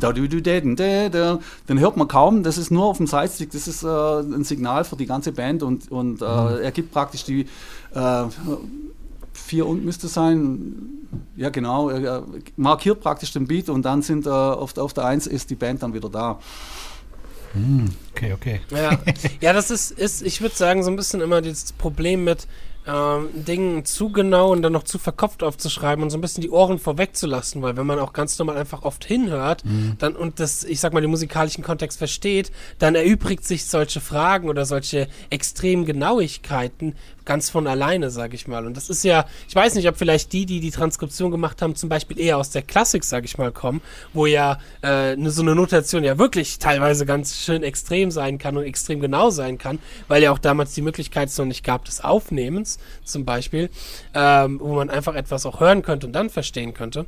[0.00, 1.38] da, du, du, da, da, da.
[1.68, 4.84] Den hört man kaum, das ist nur auf dem Sidestick, das ist äh, ein Signal
[4.84, 6.62] für die ganze Band und, und äh, mhm.
[6.62, 7.46] er gibt praktisch die
[7.94, 8.24] äh,
[9.32, 12.24] vier und müsste sein, ja genau, er
[12.56, 15.82] markiert praktisch den Beat und dann sind äh, auf, auf der Eins ist die Band
[15.82, 16.38] dann wieder da.
[17.52, 18.60] Hm, okay, okay.
[18.70, 18.98] Ja,
[19.40, 22.46] ja das ist, ist ich würde sagen, so ein bisschen immer das Problem mit
[22.86, 26.50] ähm, Dingen zu genau und dann noch zu verkopft aufzuschreiben und so ein bisschen die
[26.50, 29.96] Ohren vorwegzulassen, weil wenn man auch ganz normal einfach oft hinhört mhm.
[29.98, 34.48] dann und das, ich sag mal, den musikalischen Kontext versteht, dann erübrigt sich solche Fragen
[34.48, 36.94] oder solche extremen Genauigkeiten
[37.30, 38.66] ganz von alleine, sage ich mal.
[38.66, 41.76] Und das ist ja, ich weiß nicht, ob vielleicht die, die die Transkription gemacht haben,
[41.76, 45.42] zum Beispiel eher aus der Klassik, sage ich mal, kommen, wo ja äh, ne, so
[45.42, 49.78] eine Notation ja wirklich teilweise ganz schön extrem sein kann und extrem genau sein kann,
[50.08, 53.70] weil ja auch damals die Möglichkeit noch nicht gab des Aufnehmens, zum Beispiel,
[54.12, 57.06] ähm, wo man einfach etwas auch hören könnte und dann verstehen könnte.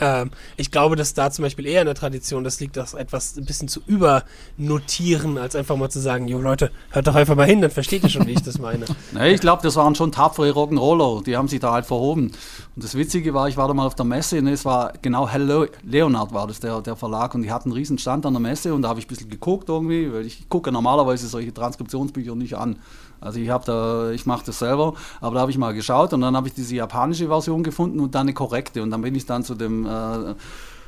[0.00, 3.36] Ähm, ich glaube, dass da zum Beispiel eher in der Tradition das liegt, das etwas
[3.36, 7.46] ein bisschen zu übernotieren, als einfach mal zu sagen, jo Leute, hört doch einfach mal
[7.46, 8.86] hin, dann versteht ihr schon, wie ich das meine.
[9.12, 12.32] nee, ich glaube, das waren schon tapfere Rock'n'Roller, die haben sich da halt verhoben.
[12.74, 15.28] Und das Witzige war, ich war da mal auf der Messe und es war genau
[15.28, 18.40] Hello Leonard war das, der, der Verlag und die hatten einen riesen Stand an der
[18.40, 22.34] Messe und da habe ich ein bisschen geguckt irgendwie, weil ich gucke normalerweise solche Transkriptionsbücher
[22.34, 22.76] nicht an.
[23.24, 26.20] Also ich habe da, ich mache das selber, aber da habe ich mal geschaut und
[26.20, 29.26] dann habe ich diese japanische Version gefunden und dann eine korrekte und dann bin ich
[29.26, 30.34] dann zu dem äh,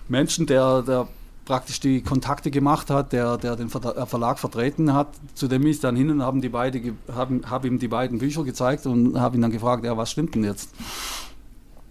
[0.08, 1.08] Menschen, der, der
[1.46, 5.80] praktisch die Kontakte gemacht hat, der, der den äh, Verlag vertreten hat, zu dem ich
[5.80, 9.36] dann hin und haben die beide, haben, habe ihm die beiden Bücher gezeigt und habe
[9.36, 10.70] ihn dann gefragt, ja, was stimmt denn jetzt?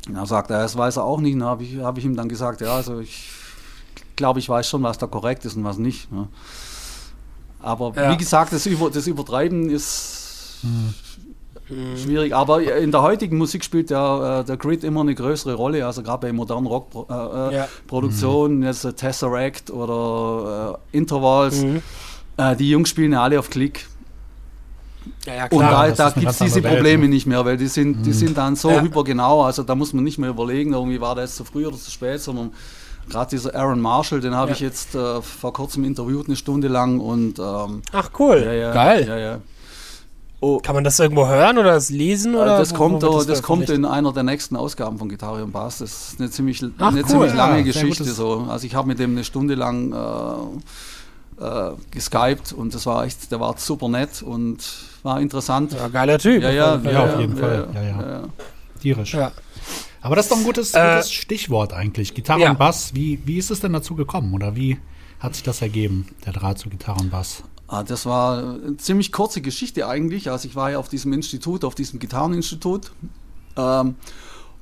[0.08, 1.36] Und er sagt, ja, das weiß er auch nicht.
[1.36, 3.32] Und habe ich, hab ich ihm dann gesagt, ja, also ich
[4.16, 6.12] glaube, ich weiß schon, was da korrekt ist und was nicht.
[6.12, 6.28] Ne?
[7.62, 8.12] Aber ja.
[8.12, 10.25] wie gesagt, das, Über, das Übertreiben ist
[10.62, 10.94] hm.
[11.98, 15.84] Schwierig, aber in der heutigen Musik spielt der, äh, der Grid immer eine größere Rolle,
[15.84, 18.72] also gerade bei modernen Rockproduktionen, äh, äh ja.
[18.72, 21.82] jetzt Tesseract oder äh, Intervals, mhm.
[22.38, 23.88] Äh, die Jungs spielen ja alle auf Klick.
[25.26, 27.08] Ja, ja, klar, und da, da gibt es diese Probleme Welt, ne?
[27.08, 28.14] nicht mehr, weil die sind, die mhm.
[28.14, 28.82] sind dann so ja.
[28.82, 31.90] hypergenau, also da muss man nicht mehr überlegen, irgendwie war das zu früh oder zu
[31.90, 32.52] spät, sondern
[33.10, 34.56] gerade dieser Aaron Marshall, den habe ja.
[34.56, 38.42] ich jetzt äh, vor kurzem interviewt, eine Stunde lang und ähm, Ach cool,
[39.06, 39.42] geil.
[40.42, 40.60] Oh.
[40.60, 42.36] Kann man das irgendwo hören oder das lesen?
[42.36, 45.52] Oder das kommt, wo das, das kommt in einer der nächsten Ausgaben von Gitarre und
[45.52, 45.80] Bass.
[45.80, 48.04] Das ist eine ziemlich, Ach, eine cool, ziemlich lange ja, Geschichte.
[48.04, 48.46] So.
[48.50, 53.32] Also ich habe mit dem eine Stunde lang äh, äh, geskypt und das war echt,
[53.32, 54.60] der war super nett und
[55.04, 55.74] war interessant.
[55.74, 56.44] Ja, geiler Typ.
[56.44, 57.68] Ja, ja, ja, ja auf jeden Fall.
[57.74, 58.24] Ja, ja.
[58.82, 59.18] Tierisch.
[60.02, 62.14] Aber das ist doch ein gutes, äh, gutes Stichwort eigentlich.
[62.14, 62.94] Gitarre und Bass.
[62.94, 64.78] Wie, wie ist es denn dazu gekommen oder wie
[65.20, 67.44] hat sich das ergeben, der Draht zu Gitarre und Bass?
[67.68, 70.30] Ah, das war eine ziemlich kurze Geschichte eigentlich.
[70.30, 72.92] Also ich war ja auf diesem Institut, auf diesem Gitarreninstitut
[73.58, 73.96] ähm,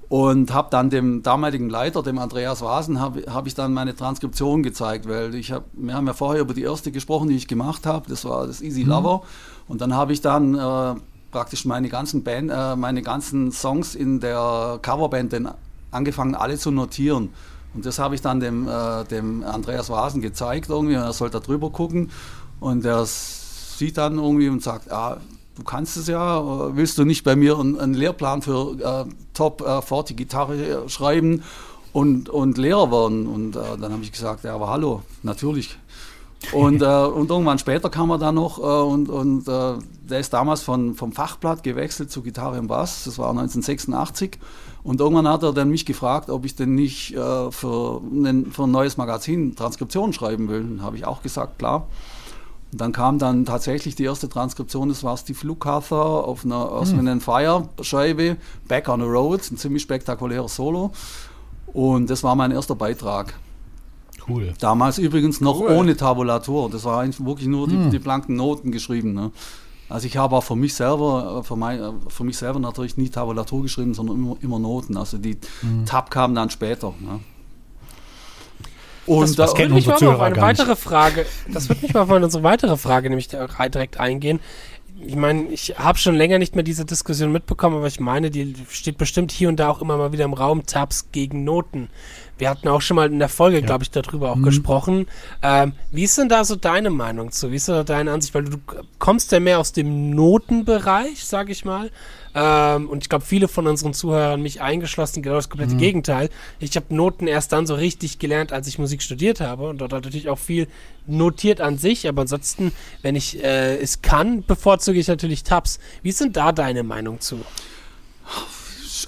[0.07, 4.63] und habe dann dem damaligen Leiter, dem Andreas Wasen, habe hab ich dann meine Transkription
[4.63, 7.85] gezeigt, weil ich hab, wir haben ja vorher über die erste gesprochen, die ich gemacht
[7.85, 8.09] habe.
[8.09, 8.91] Das war das Easy mhm.
[8.91, 9.21] Lover mhm.
[9.67, 10.95] und dann habe ich dann äh,
[11.31, 15.53] praktisch meine ganzen Band, äh, meine ganzen Songs in der Coverband dann
[15.91, 17.31] angefangen alle zu notieren.
[17.73, 21.39] Und das habe ich dann dem, äh, dem Andreas Wasen gezeigt irgendwie, er soll da
[21.39, 22.11] drüber gucken.
[22.63, 25.17] Und der sieht dann irgendwie und sagt, ah,
[25.57, 29.61] du kannst es ja, willst du nicht bei mir einen, einen Lehrplan für äh, Top
[29.61, 31.43] äh, 40 Gitarre schreiben
[31.91, 33.27] und, und Lehrer werden?
[33.27, 35.77] Und äh, dann habe ich gesagt, ja, aber hallo, natürlich.
[36.53, 39.73] Und, äh, und irgendwann später kam er dann noch äh, und, und äh,
[40.09, 43.03] der ist damals von, vom Fachblatt gewechselt zu Gitarre und Bass.
[43.03, 44.39] Das war 1986.
[44.83, 48.63] Und irgendwann hat er dann mich gefragt, ob ich denn nicht äh, für, ein, für
[48.63, 50.79] ein neues Magazin Transkriptionen schreiben will.
[50.81, 51.87] Habe ich auch gesagt, klar.
[52.73, 56.91] Und dann kam dann tatsächlich die erste Transkription, das war Steve Lukather auf einer Earth,
[56.91, 57.21] hm.
[57.21, 60.91] Fire Scheibe, Back on the Road, ein ziemlich spektakuläres Solo.
[61.67, 63.35] Und das war mein erster Beitrag.
[64.27, 64.53] Cool.
[64.59, 65.71] Damals übrigens noch cool.
[65.71, 66.69] ohne Tabulatur.
[66.69, 67.91] Das war eigentlich wirklich nur die, hm.
[67.91, 69.13] die blanken Noten geschrieben.
[69.13, 69.31] Ne?
[69.89, 72.97] Also ich habe auch für mich selber, äh, für, mein, äh, für mich selber natürlich
[72.97, 74.97] nie Tabulatur geschrieben, sondern immer, immer Noten.
[74.97, 75.85] Also die hm.
[75.85, 76.93] Tab kam dann später.
[76.99, 77.19] Ne?
[79.05, 82.09] Und das, das würde mich mal auf eine weitere Frage, das würde mich mal auf
[82.09, 84.39] unsere weitere Frage nämlich direkt eingehen.
[85.05, 88.55] Ich meine, ich habe schon länger nicht mehr diese Diskussion mitbekommen, aber ich meine, die
[88.69, 91.89] steht bestimmt hier und da auch immer mal wieder im Raum, Tabs gegen Noten.
[92.37, 93.65] Wir hatten auch schon mal in der Folge, ja.
[93.65, 94.43] glaube ich, darüber auch mhm.
[94.43, 95.07] gesprochen.
[95.41, 97.51] Ähm, wie ist denn da so deine Meinung zu?
[97.51, 98.33] Wie ist da deine Ansicht?
[98.33, 98.59] Weil du, du
[98.99, 101.91] kommst ja mehr aus dem Notenbereich, sage ich mal.
[102.35, 105.79] Ähm, und ich glaube, viele von unseren Zuhörern, mich eingeschlossen, genau das komplette mhm.
[105.79, 106.29] Gegenteil.
[106.59, 109.69] Ich habe Noten erst dann so richtig gelernt, als ich Musik studiert habe.
[109.69, 110.67] Und dort hat natürlich auch viel
[111.05, 112.07] notiert an sich.
[112.07, 115.79] Aber ansonsten, wenn ich äh, es kann, bevorzuge ich natürlich Tabs.
[116.01, 117.39] Wie ist denn da deine Meinung zu?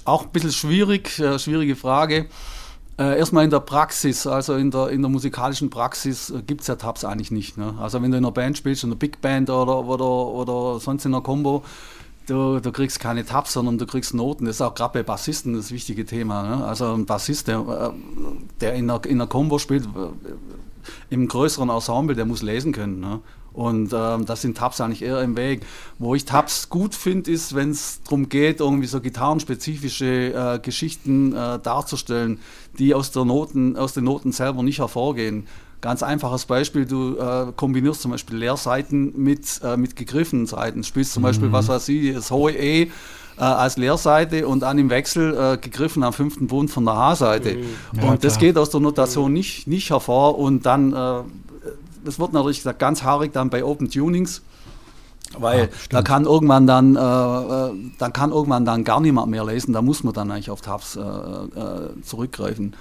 [0.04, 2.26] Auch ein bisschen schwierig, äh, schwierige Frage.
[2.98, 6.66] Äh, erstmal in der Praxis, also in der, in der musikalischen Praxis äh, gibt es
[6.66, 7.58] ja Tabs eigentlich nicht.
[7.58, 7.74] Ne?
[7.78, 11.04] Also wenn du in einer Band spielst, in einer Big Band oder, oder, oder sonst
[11.04, 11.62] in einer Combo,
[12.26, 14.44] du, du kriegst keine Tabs, sondern du kriegst Noten.
[14.44, 16.42] Das ist auch gerade bei Bassisten das wichtige Thema.
[16.42, 16.64] Ne?
[16.64, 17.90] Also ein Bassist, der, äh,
[18.60, 19.88] der in einer, in einer Combo spielt, äh,
[21.10, 23.00] im größeren Ensemble, der muss lesen können.
[23.00, 23.20] Ne?
[23.52, 25.64] Und ähm, das sind Tabs eigentlich eher im Weg.
[25.98, 31.32] Wo ich Tabs gut finde, ist, wenn es darum geht, irgendwie so gitarrenspezifische äh, Geschichten
[31.32, 32.38] äh, darzustellen,
[32.78, 35.46] die aus, der Noten, aus den Noten selber nicht hervorgehen.
[35.86, 40.82] Ganz einfaches Beispiel, du äh, kombinierst zum Beispiel Leerseiten mit, äh, mit gegriffenen Seiten.
[40.82, 41.26] Spielst zum mhm.
[41.26, 42.88] Beispiel, was weiß ich, das hohe E äh,
[43.38, 47.54] als Leerseite und dann im Wechsel äh, gegriffen am fünften Bund von der H-Seite.
[47.54, 48.00] Mhm.
[48.00, 51.20] Ja, und das geht aus der Notation nicht, nicht hervor und dann äh,
[52.04, 54.42] das wird natürlich ganz haarig dann bei Open Tunings.
[55.38, 59.44] Weil ja, da kann irgendwann dann, äh, äh, dann kann irgendwann dann gar niemand mehr
[59.44, 62.74] lesen, da muss man dann eigentlich auf Tabs äh, äh, zurückgreifen.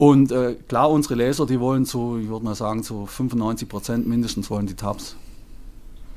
[0.00, 4.06] Und äh, klar, unsere Leser, die wollen zu, ich würde mal sagen, zu 95 Prozent
[4.06, 5.14] mindestens wollen die Tabs.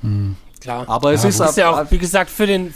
[0.02, 0.38] Mhm.
[0.62, 0.88] Klar.
[0.88, 2.74] Aber es ja, ist, ist ja auch, wie gesagt, für den,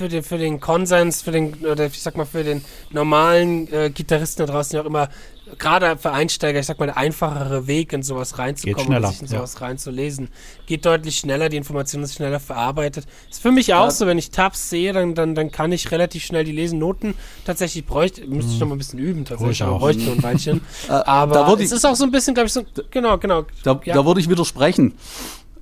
[0.00, 3.90] für den, für den Konsens, für den, oder ich sag mal, für den normalen äh,
[3.90, 5.10] Gitarristen da draußen ja auch immer
[5.58, 9.26] gerade für Einsteiger, ich sag mal, der einfachere Weg, in sowas reinzukommen und sich in
[9.26, 9.66] sowas ja.
[9.66, 10.28] reinzulesen.
[10.64, 13.04] Geht deutlich schneller, die Information ist schneller verarbeitet.
[13.28, 13.90] Ist für mich auch ja.
[13.90, 16.78] so, wenn ich Tabs sehe, dann, dann, dann kann ich relativ schnell die lesen.
[16.78, 20.22] Noten tatsächlich bräuchte, müsste ich noch mal ein bisschen üben, tatsächlich, aber bräuchte nur ein
[20.22, 20.60] Weilchen.
[20.88, 23.44] Aber es ist auch so ein bisschen, glaube ich, so, genau, genau.
[23.64, 23.94] Da, ja.
[23.94, 24.94] da würde ich widersprechen.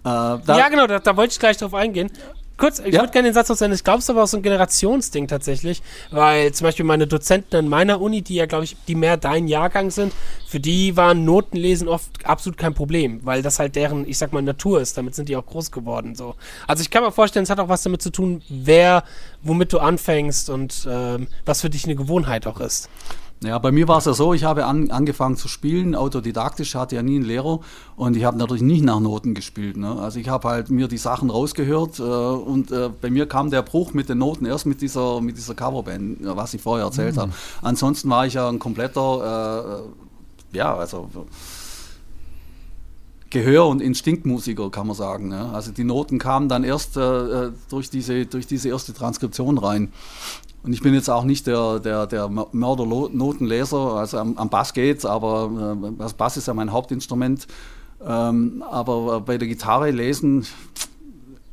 [0.04, 2.10] Äh, ja, genau, da, da wollte ich gleich drauf eingehen.
[2.58, 3.00] Kurz, ich ja.
[3.00, 5.80] würde gerne den Satz noch sagen, ich glaube, es aber auch so ein Generationsding tatsächlich,
[6.10, 9.46] weil zum Beispiel meine Dozenten an meiner Uni, die ja, glaube ich, die mehr dein
[9.46, 10.12] Jahrgang sind,
[10.46, 14.42] für die waren Notenlesen oft absolut kein Problem, weil das halt deren, ich sag mal,
[14.42, 14.98] Natur ist.
[14.98, 16.16] Damit sind die auch groß geworden.
[16.16, 16.34] So.
[16.66, 19.04] Also ich kann mir vorstellen, es hat auch was damit zu tun, wer,
[19.42, 22.88] womit du anfängst und ähm, was für dich eine Gewohnheit auch ist.
[23.44, 26.96] Ja, bei mir war es ja so, ich habe an, angefangen zu spielen, autodidaktisch, hatte
[26.96, 27.60] ja nie einen Lehrer
[27.94, 29.76] und ich habe natürlich nicht nach Noten gespielt.
[29.76, 29.92] Ne?
[29.92, 33.62] Also ich habe halt mir die Sachen rausgehört äh, und äh, bei mir kam der
[33.62, 37.20] Bruch mit den Noten erst mit dieser, mit dieser Coverband, was ich vorher erzählt mhm.
[37.20, 37.32] habe.
[37.62, 39.84] Ansonsten war ich ja ein kompletter,
[40.52, 41.08] äh, ja, also
[43.30, 45.28] Gehör- und Instinktmusiker, kann man sagen.
[45.28, 45.50] Ne?
[45.52, 49.92] Also die Noten kamen dann erst äh, durch, diese, durch diese erste Transkription rein.
[50.68, 55.06] Und ich bin jetzt auch nicht der, der, der Mörder-Notenleser, also am, am Bass geht's,
[55.06, 57.46] aber äh, das Bass ist ja mein Hauptinstrument.
[58.06, 60.46] Ähm, aber bei der Gitarre lesen,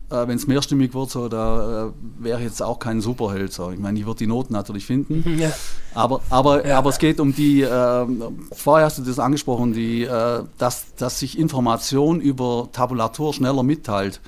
[0.09, 3.53] äh, wenn es mehrstimmig wird, so, da äh, wäre jetzt auch kein Superheld.
[3.53, 3.71] So.
[3.71, 5.23] Ich meine, ich würde die Noten natürlich finden.
[5.39, 5.53] Ja.
[5.93, 6.77] Aber, aber, ja.
[6.77, 8.05] aber es geht um die, äh,
[8.51, 14.19] vorher hast du das angesprochen, die, äh, dass, dass sich Information über Tabulatur schneller mitteilt.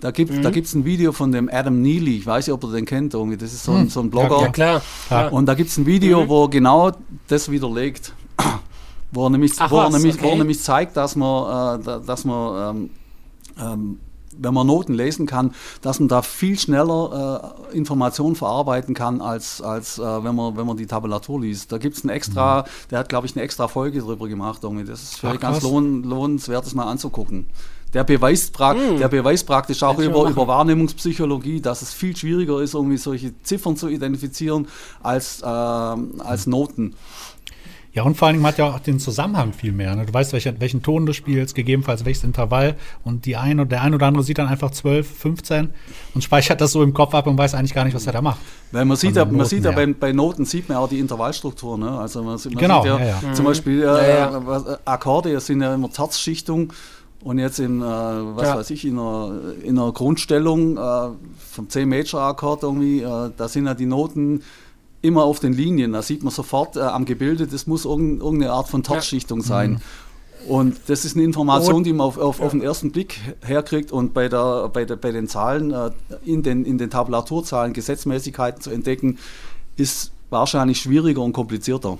[0.00, 0.80] Da gibt es mhm.
[0.80, 3.36] ein Video von dem Adam Neely, ich weiß nicht, ob ihr den kennt, irgendwie.
[3.36, 3.88] das ist so ein, mhm.
[3.90, 4.42] so ein Blogger.
[4.42, 4.82] Ja, klar.
[5.10, 5.28] Ja.
[5.28, 6.28] Und da gibt es ein Video, mhm.
[6.28, 6.92] wo genau
[7.28, 8.14] das widerlegt.
[9.12, 10.24] wo er nämlich, Ach, wo er nämlich, okay.
[10.24, 12.90] wo er nämlich zeigt, dass man, äh, dass man ähm,
[13.58, 13.98] ähm,
[14.38, 19.60] wenn man Noten lesen kann, dass man da viel schneller äh, Informationen verarbeiten kann, als,
[19.60, 21.72] als äh, wenn, man, wenn man die Tabulatur liest.
[21.72, 22.64] Da gibt es ein extra, mhm.
[22.90, 24.60] der hat, glaube ich, eine extra Folge darüber gemacht.
[24.62, 24.84] Irgendwie.
[24.84, 27.46] Das ist Ach, ganz lohn, lohnenswert, das mal anzugucken.
[27.92, 28.98] Der beweist, pra mm.
[28.98, 33.76] der beweist praktisch auch über, über Wahrnehmungspsychologie, dass es viel schwieriger ist, irgendwie solche Ziffern
[33.76, 34.68] zu identifizieren
[35.02, 36.94] als, äh, als Noten.
[37.92, 39.96] Ja, und vor allen Dingen hat ja auch den Zusammenhang viel mehr.
[39.96, 40.06] Ne?
[40.06, 42.76] Du weißt, welchen, welchen Ton du spielst, gegebenenfalls welches Intervall.
[43.02, 45.70] Und die ein oder der ein oder andere sieht dann einfach 12, 15
[46.14, 48.22] und speichert das so im Kopf ab und weiß eigentlich gar nicht, was er da
[48.22, 48.38] macht.
[48.70, 51.76] Weil man sieht ja, man sieht ja bei, bei, Noten sieht man auch die Intervallstruktur.
[51.78, 51.90] Ne?
[51.90, 53.32] Also man, man genau, sieht ja, ja, ja.
[53.32, 56.72] zum Beispiel äh, äh, Akkorde sind ja immer Terzschichtung.
[57.22, 58.56] Und jetzt in, äh, was ja.
[58.56, 61.08] weiß ich, in einer, in einer Grundstellung äh,
[61.50, 64.42] vom C-Major-Akkord irgendwie, äh, da sind ja die Noten
[65.02, 65.92] immer auf den Linien.
[65.92, 69.72] Da sieht man sofort äh, am Gebilde, das muss irgendeine Art von Tortschichtung sein.
[69.72, 69.78] Mhm.
[70.48, 72.46] Und das ist eine Information, die man auf, auf, ja.
[72.46, 75.90] auf den ersten Blick herkriegt und bei, der, bei, der, bei den Zahlen, äh,
[76.24, 79.18] in, den, in den Tabulaturzahlen Gesetzmäßigkeiten zu entdecken,
[79.76, 81.98] ist wahrscheinlich schwieriger und komplizierter.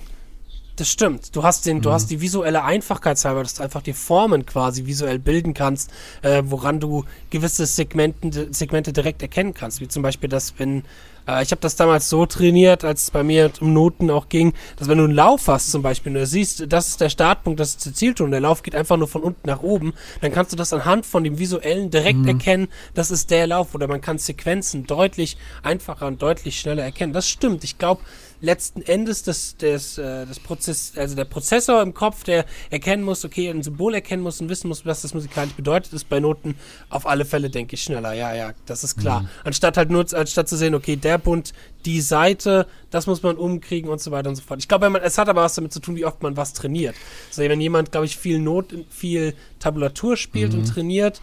[0.81, 1.35] Das stimmt.
[1.35, 1.81] Du hast den, mhm.
[1.83, 5.91] du hast die visuelle Einfachkeit halber, dass du einfach die Formen quasi visuell bilden kannst,
[6.23, 9.79] äh, woran du gewisse Segmenten, Segmente direkt erkennen kannst.
[9.79, 10.81] Wie zum Beispiel das, wenn
[11.27, 14.53] äh, ich habe das damals so trainiert, als es bei mir um Noten auch ging,
[14.77, 17.59] dass wenn du einen Lauf hast zum Beispiel, und du siehst, das ist der Startpunkt,
[17.59, 20.51] das ist der Zielton, der Lauf geht einfach nur von unten nach oben, dann kannst
[20.51, 22.27] du das anhand von dem visuellen direkt mhm.
[22.27, 23.75] erkennen, das ist der Lauf.
[23.75, 27.13] Oder man kann Sequenzen deutlich einfacher und deutlich schneller erkennen.
[27.13, 27.63] Das stimmt.
[27.63, 28.01] Ich glaube,
[28.41, 33.23] letzten Endes das, das, äh, das Prozess, also der Prozessor im Kopf, der erkennen muss,
[33.23, 36.55] okay, ein Symbol erkennen muss und wissen muss, was das musikalisch bedeutet, ist bei Noten
[36.89, 38.13] auf alle Fälle, denke ich, schneller.
[38.13, 39.21] Ja, ja, das ist klar.
[39.21, 39.29] Mhm.
[39.43, 41.53] Anstatt halt nur, anstatt zu sehen, okay, der Bund,
[41.85, 44.59] die Seite, das muss man umkriegen und so weiter und so fort.
[44.59, 46.95] Ich glaube, es hat aber was damit zu tun, wie oft man was trainiert.
[47.29, 50.59] Also wenn jemand, glaube ich, viel Not, viel Tabulatur spielt mhm.
[50.59, 51.21] und trainiert,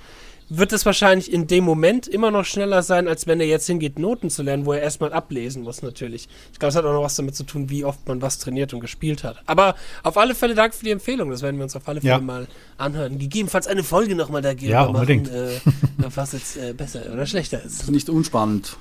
[0.50, 3.98] wird es wahrscheinlich in dem Moment immer noch schneller sein, als wenn er jetzt hingeht,
[3.98, 6.28] Noten zu lernen, wo er erstmal ablesen muss, natürlich.
[6.52, 8.72] Ich glaube, es hat auch noch was damit zu tun, wie oft man was trainiert
[8.72, 9.42] und gespielt hat.
[9.46, 11.30] Aber auf alle Fälle danke für die Empfehlung.
[11.30, 12.20] Das werden wir uns auf alle Fälle ja.
[12.20, 12.46] mal
[12.78, 13.18] anhören.
[13.18, 15.60] Gegebenenfalls eine Folge nochmal dagegen ja, machen, äh,
[16.14, 17.82] was jetzt äh, besser oder schlechter ist.
[17.82, 18.76] ist nicht unspannend.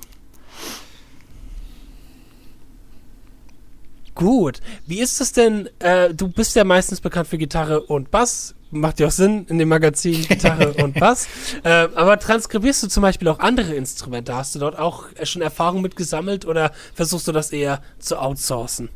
[4.18, 4.60] Gut.
[4.84, 5.68] Wie ist es denn?
[5.78, 9.58] Äh, du bist ja meistens bekannt für Gitarre und Bass macht ja auch Sinn in
[9.58, 11.28] dem Magazin Gitarre und Bass.
[11.62, 14.34] Äh, aber transkribierst du zum Beispiel auch andere Instrumente?
[14.34, 18.88] Hast du dort auch schon Erfahrung mit gesammelt oder versuchst du das eher zu outsourcen?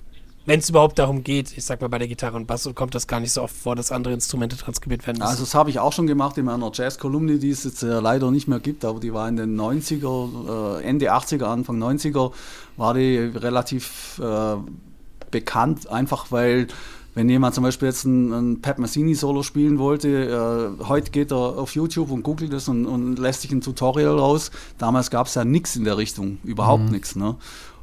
[0.45, 3.07] Wenn es überhaupt darum geht, ich sag mal bei der Gitarre und Bass, kommt das
[3.07, 5.31] gar nicht so oft vor, dass andere Instrumente transkribiert werden müssen.
[5.31, 8.33] Also das habe ich auch schon gemacht in meiner Jazz-Kolumne, die es jetzt äh, leider
[8.33, 12.33] nicht mehr gibt, aber die war in den 90er, äh, Ende 80er, Anfang 90er,
[12.77, 14.57] war die relativ äh,
[15.33, 16.69] bekannt, einfach weil
[17.15, 20.09] wenn jemand zum Beispiel jetzt ein, ein Pat Messini-Solo spielen wollte,
[20.81, 24.19] äh, heute geht er auf YouTube und googelt das und, und lässt sich ein Tutorial
[24.19, 24.51] raus.
[24.79, 26.93] Damals gab es ja nichts in der Richtung, überhaupt mhm.
[26.93, 27.15] nichts.
[27.15, 27.37] Ne?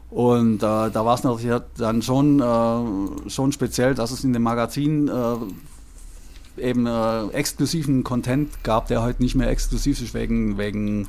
[0.10, 0.60] Und äh,
[0.90, 6.62] da war es natürlich dann schon, äh, schon speziell, dass es in dem Magazin äh,
[6.62, 11.08] eben äh, exklusiven Content gab, der heute nicht mehr exklusiv ist wegen, wegen,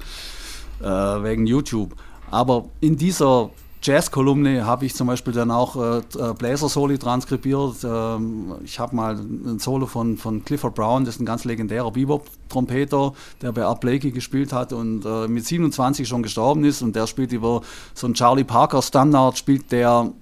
[0.81, 1.95] äh, wegen YouTube.
[2.31, 3.51] Aber in dieser
[3.83, 7.77] Jazz-Kolumne habe ich zum Beispiel dann auch äh, äh, Bläser-Soli transkribiert.
[7.83, 11.91] Ähm, ich habe mal ein Solo von, von Clifford Brown, das ist ein ganz legendärer
[11.91, 16.83] Bebop-Trompeter, der bei Art Blakey gespielt hat und äh, mit 27 schon gestorben ist.
[16.83, 17.63] Und der spielt über
[17.95, 20.13] so einen Charlie Parker-Standard, spielt der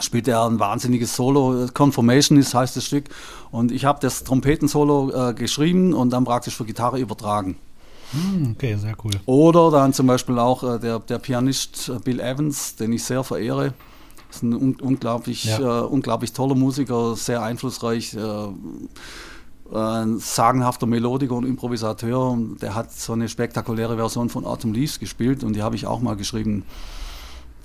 [0.00, 1.66] spielt er ein wahnsinniges Solo.
[1.72, 3.04] Confirmation ist heißt das Stück.
[3.50, 7.56] Und ich habe das Trompetensolo äh, geschrieben und dann praktisch für Gitarre übertragen.
[8.12, 9.12] Hm, okay, sehr cool.
[9.26, 13.22] Oder dann zum Beispiel auch äh, der, der Pianist äh, Bill Evans, den ich sehr
[13.22, 13.74] verehre.
[14.28, 15.80] Das ist ein un unglaublich, ja.
[15.80, 22.36] äh, unglaublich toller Musiker, sehr einflussreich, äh, ein sagenhafter Melodiker und Improvisateur.
[22.60, 26.00] Der hat so eine spektakuläre Version von Autumn Leaves gespielt und die habe ich auch
[26.00, 26.64] mal geschrieben.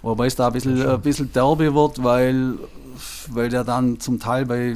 [0.04, 2.60] Wobei es da ein bisschen, ein bisschen derbe wird, weil,
[3.30, 4.76] weil der dann zum Teil bei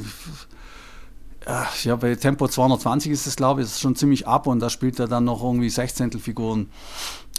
[1.84, 5.00] ja, bei Tempo 220 ist es, glaube ich, ist schon ziemlich ab und da spielt
[5.00, 6.70] er dann noch irgendwie Sechzehntelfiguren.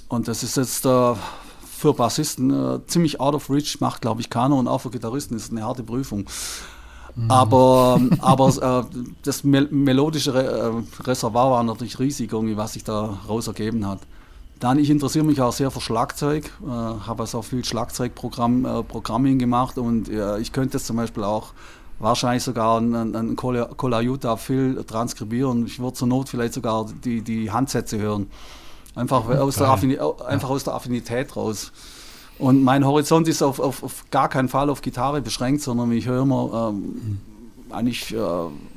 [0.09, 1.15] Und das ist jetzt äh,
[1.81, 5.37] für Bassisten äh, ziemlich out of reach, macht, glaube ich, keiner und auch für Gitarristen
[5.37, 6.27] ist es eine harte Prüfung.
[7.15, 7.31] Mhm.
[7.31, 12.85] Aber, aber äh, das mel melodische Re äh, Reservoir war natürlich riesig, irgendwie, was sich
[12.85, 14.01] da raus ergeben hat.
[14.59, 19.35] Dann, ich interessiere mich auch sehr für Schlagzeug, äh, habe also auch viel Schlagzeugprogramm äh,
[19.37, 21.53] gemacht und ich könnte jetzt zum Beispiel auch
[22.01, 25.67] wahrscheinlich sogar einen, einen Colaiuta Phil transkribieren.
[25.67, 28.29] Ich würde zur Not vielleicht sogar die, die Handsätze hören.
[28.97, 29.71] Einfach, aus der,
[30.27, 31.71] einfach aus der Affinität raus.
[32.39, 36.07] Und mein Horizont ist auf, auf, auf, gar keinen Fall auf Gitarre beschränkt, sondern ich
[36.07, 37.21] höre immer ähm,
[37.71, 38.19] eigentlich äh,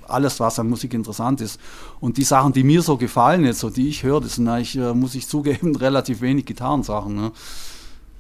[0.07, 1.59] alles, was an Musik interessant ist.
[1.99, 4.75] Und die Sachen, die mir so gefallen, jetzt, so die ich höre, das sind eigentlich,
[4.75, 7.15] äh, muss ich zugeben, relativ wenig Gitarrensachen.
[7.15, 7.31] Ne?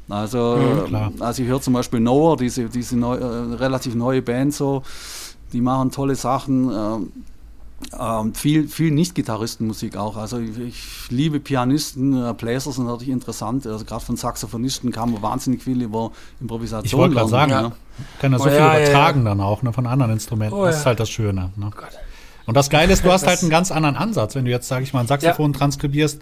[0.09, 0.57] Also,
[0.91, 4.83] ja, also ich höre zum Beispiel Noah, diese, diese neu, äh, relativ neue Band so,
[5.53, 6.69] die machen tolle Sachen.
[6.69, 6.97] Äh,
[7.99, 10.15] Ähm, viel, viel Nicht-Gitarristenmusik auch.
[10.15, 13.67] Also ich, ich liebe Pianisten, äh, Bläser sind natürlich interessant.
[13.67, 18.05] Also gerade von Saxophonisten man wahnsinnig viel über Improvisation Ich wollte gerade sagen, lernen, ja.
[18.21, 20.57] kann da so Oh, viel ja, ja, übertragen dann auch, ne, von anderen Instrumenten.
[20.57, 20.79] Oh, das ja.
[20.79, 21.51] ist halt das Schöne.
[21.57, 21.71] Ne?
[21.75, 21.89] Gott.
[22.45, 24.33] Und das Geile ist, du hast halt einen ganz anderen Ansatz.
[24.33, 26.21] Wenn du jetzt, sage ich mal, ein Saxophon transkribierst,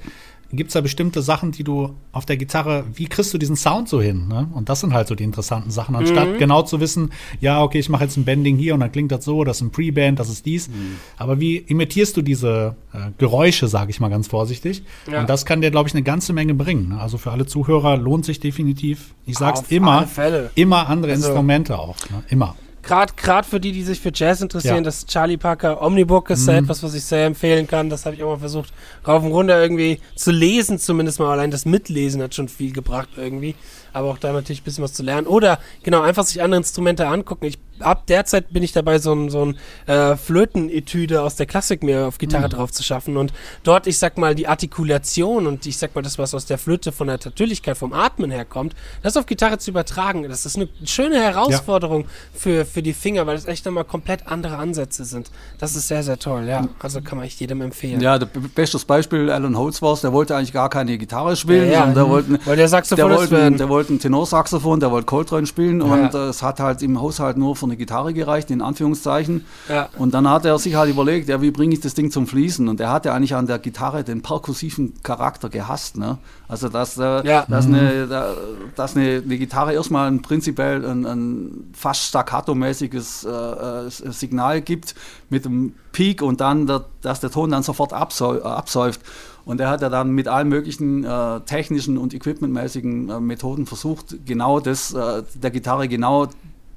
[0.54, 3.88] gibt es da bestimmte Sachen, die du auf der Gitarre, wie kriegst du diesen Sound
[3.90, 4.28] so hin?
[4.28, 4.48] Ne?
[4.54, 5.96] Und das sind halt so die interessanten Sachen.
[5.96, 6.38] Anstatt Mhm.
[6.38, 9.24] genau zu wissen, ja, okay, ich mache jetzt ein Bending hier und dann klingt das
[9.26, 10.68] so, das ist ein Pre-Band, das ist dies.
[10.70, 10.98] Mhm.
[11.18, 14.84] Aber wie imitierst du diese äh, Geräusche, sage ich mal ganz vorsichtig?
[15.12, 15.22] Ja.
[15.22, 16.90] Und das kann dir, glaube ich, eine ganze Menge bringen.
[16.90, 17.00] Ne?
[17.00, 19.14] Also für alle Zuhörer lohnt sich definitiv.
[19.26, 20.08] Ich sag's Auf immer,
[20.56, 21.96] immer andere Also- Instrumente auch.
[22.10, 22.24] Ne?
[22.30, 22.56] Immer.
[22.84, 24.82] Gerade gerade für die, die sich für Jazz interessieren, Ja.
[24.82, 27.90] das Charlie Parker Omnibook ist ja etwas, was ich sehr empfehlen kann.
[27.90, 28.74] Das habe ich auch mal versucht,
[29.08, 31.32] rauf und runter irgendwie zu lesen, zumindest mal.
[31.32, 33.56] Allein das Mitlesen hat schon viel gebracht irgendwie.
[33.94, 35.28] Aber auch da natürlich ein bisschen was zu lernen.
[35.28, 37.46] Oder genau, einfach sich andere Instrumente angucken.
[37.46, 39.58] Ich, ab derzeit bin ich dabei, so ein, so ein
[39.88, 43.18] äh, Flötenetüde aus der Klassik mir auf Gitarre drauf zu schaffen.
[43.18, 46.58] Und dort, ich sag mal, die Artikulation und ich sag mal, das, was aus der
[46.58, 50.68] Flöte von der Natürlichkeit, vom Atmen herkommt, das auf Gitarre zu übertragen, das ist eine
[50.86, 55.32] schöne Herausforderung für, für die Finger, weil es echt nochmal komplett andere Ansätze sind.
[55.60, 56.68] Das ist sehr, sehr toll, ja.
[56.80, 58.02] Also kann man echt jedem empfehlen.
[58.02, 61.86] Ja, der be- bestes Beispiel, Alan Holdsworth, der wollte eigentlich gar keine Gitarre spielen, Ja,
[61.86, 61.94] ja.
[61.94, 65.80] der wollte, Weil der der Saxophonist wollte, der wollte ein Tenorsaxophon, der wollte Coltrane spielen
[65.80, 65.86] Ja.
[65.88, 69.46] und äh, es hat halt im Haushalt nur für eine Gitarre gereicht, in Anführungszeichen.
[69.70, 69.90] Ja.
[69.98, 72.68] Und dann hat er sich halt überlegt, ja, wie bringe ich das Ding zum Fließen?
[72.68, 75.98] Und er hatte eigentlich an der Gitarre den perkussiven Charakter gehasst.
[75.98, 76.18] Ne?
[76.48, 77.46] Also, dass, äh, Ja.
[77.48, 78.34] dass, eine, da-
[78.76, 84.96] dass eine, eine Gitarre erstmal ein prinzipiell ein, ein fast staccato-mäßiges äh, äh, Signal gibt
[85.30, 89.02] mit einem Peak und dann, der, dass der Ton dann sofort äh, absäuft.
[89.44, 94.16] Und er hat ja dann mit allen möglichen äh, technischen und equipmentmäßigen äh, Methoden versucht,
[94.26, 96.28] genau das, äh, der Gitarre genau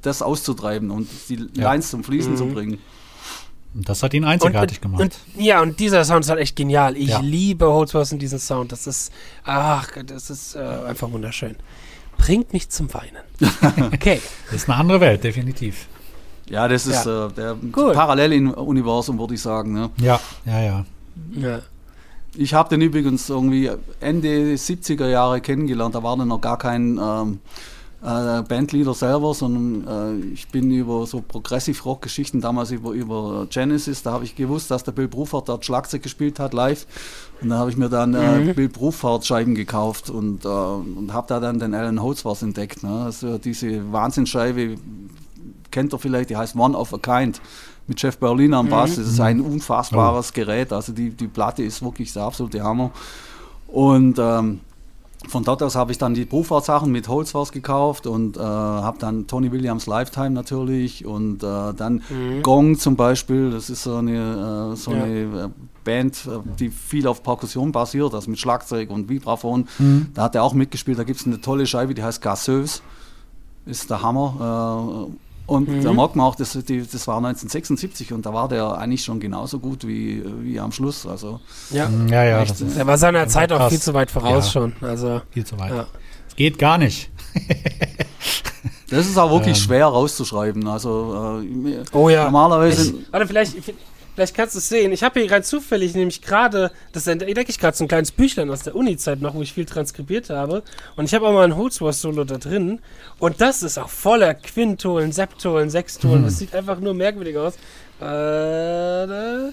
[0.07, 1.65] das auszutreiben und die Ja.
[1.73, 2.79] Lines zum Fließen zu bringen.
[3.75, 5.03] Und das hat ihn einzigartig und, gemacht.
[5.03, 6.97] Und, ja, und dieser Sound ist halt echt genial.
[6.97, 7.21] Ich Ja.
[7.21, 8.71] liebe Holdsworth in diesen Sound.
[8.71, 9.13] Das ist,
[9.45, 11.57] ach, das ist äh, einfach wunderschön.
[12.17, 13.25] Bringt mich zum Weinen.
[13.93, 14.21] Okay.
[14.47, 15.89] Das ist eine andere Welt, definitiv.
[16.49, 17.93] Ja, das ist äh, der Cool.
[17.95, 19.73] Paralleluniversum, würde ich sagen.
[19.73, 19.91] Ne?
[19.97, 20.85] Ja, ja, ja.
[21.33, 21.59] Ja.
[22.37, 25.95] Ich habe den übrigens irgendwie Ende 70er Jahre kennengelernt.
[25.95, 27.39] Da war dann noch gar kein ähm,
[28.05, 33.47] äh, Bandleader selber, sondern äh, ich bin über so Progressive Rock Geschichten damals über, über
[33.49, 36.87] Genesis, da habe ich gewusst, dass der Bill Bruford dort Schlagzeug gespielt hat live
[37.41, 41.27] und da habe ich mir dann äh, Bill Bruford Scheiben gekauft und, äh, und habe
[41.29, 42.83] da dann den Alan Holdsworth entdeckt.
[42.83, 43.05] Ne?
[43.05, 44.77] Also diese Wahnsinnsscheibe
[45.71, 47.41] kennt ihr vielleicht, die heißt One of a Kind
[47.87, 48.97] mit Jeff Berlin am Bass.
[48.97, 50.73] Das ist ein unfassbares Gerät.
[50.73, 52.91] Also die, die Platte ist wirklich der absolute Hammer.
[53.69, 54.61] Und ähm,
[55.29, 59.27] von dort aus habe ich dann die Brufahrt-Sachen mit Holzhaus gekauft und äh, habe dann
[59.27, 62.03] Tony Williams Lifetime natürlich und äh, dann
[62.43, 63.51] Gong zum Beispiel.
[63.51, 65.03] Das ist so eine, äh, so Ja.
[65.05, 65.49] eine äh,
[65.85, 69.67] Band, äh, die viel auf Perkussion basiert, also mit Schlagzeug und Vibraphon.
[70.15, 70.99] Da hat er auch mitgespielt.
[70.99, 72.81] Da gibt es eine tolle Scheibe, die heißt Gasseuse.
[73.67, 75.09] Ist der Hammer.
[75.47, 79.05] Und da merkt man auch, das, die, das war 1976 und da war der eigentlich
[79.05, 81.07] schon genauso gut wie, wie am Schluss.
[81.07, 81.41] Also
[81.71, 81.91] ja.
[82.09, 83.69] Ja, ja, Echt, das ist Der war seiner Zeit auch krass.
[83.71, 84.51] viel zu weit voraus Ja.
[84.53, 84.73] schon.
[84.81, 85.73] Also, viel zu weit.
[85.73, 85.87] ja.
[86.29, 87.11] Es geht gar nicht.
[88.91, 89.63] das ist auch wirklich Ähm.
[89.65, 90.67] schwer rauszuschreiben.
[90.69, 92.25] Also äh, Oh ja.
[92.25, 92.93] normalerweise.
[92.97, 93.57] Ich, warte, vielleicht,
[94.15, 94.93] vielleicht kannst du es sehen.
[94.93, 98.51] Ich habe hier rein zufällig nämlich gerade, das entdecke ich gerade so ein kleines Büchlein
[98.51, 100.63] aus der Uni-Zeit noch, wo ich viel transkribiert habe.
[100.97, 102.81] Und ich habe auch mal ein Holdsworth-Solo da drin.
[103.19, 106.25] Und das ist auch voller Quintolen, Septolen, Sextolen.
[106.25, 107.55] Das sieht einfach nur merkwürdig aus.
[108.01, 109.53] Äh,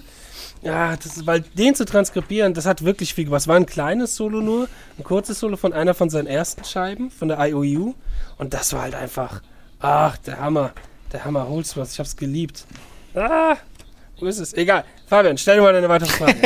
[0.62, 3.42] ja, das ist, weil den zu transkribieren, das hat wirklich viel gebracht.
[3.42, 7.10] Es war ein kleines Solo nur, ein kurzes Solo von einer von seinen ersten Scheiben,
[7.10, 7.94] von der IOU.
[8.38, 9.42] Und das war halt einfach,
[9.80, 10.72] ach, der Hammer.
[11.12, 12.64] Der Hammer Holdsworth, ich hab's geliebt.
[13.14, 13.56] Ah,
[14.22, 14.54] wo ist es?
[14.54, 14.84] Egal.
[15.06, 16.34] Fabian, stell dir mal eine weitere Frage.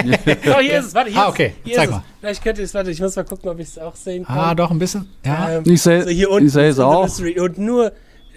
[0.57, 0.95] oh, hier ist es.
[0.95, 1.55] Warte, hier Ah, ist okay.
[1.59, 1.65] es.
[1.65, 1.99] Hier Zeig ist mal.
[1.99, 2.05] Es.
[2.21, 4.39] Vielleicht könnt ihr es, warte, ich muss mal gucken, ob ich es auch sehen kann.
[4.39, 5.09] Ah, doch, ein bisschen.
[5.25, 5.51] Ja.
[5.51, 7.03] Ähm, Ich seh- so es ist auch.
[7.05, 7.39] Mystery.
[7.39, 7.93] Und nur,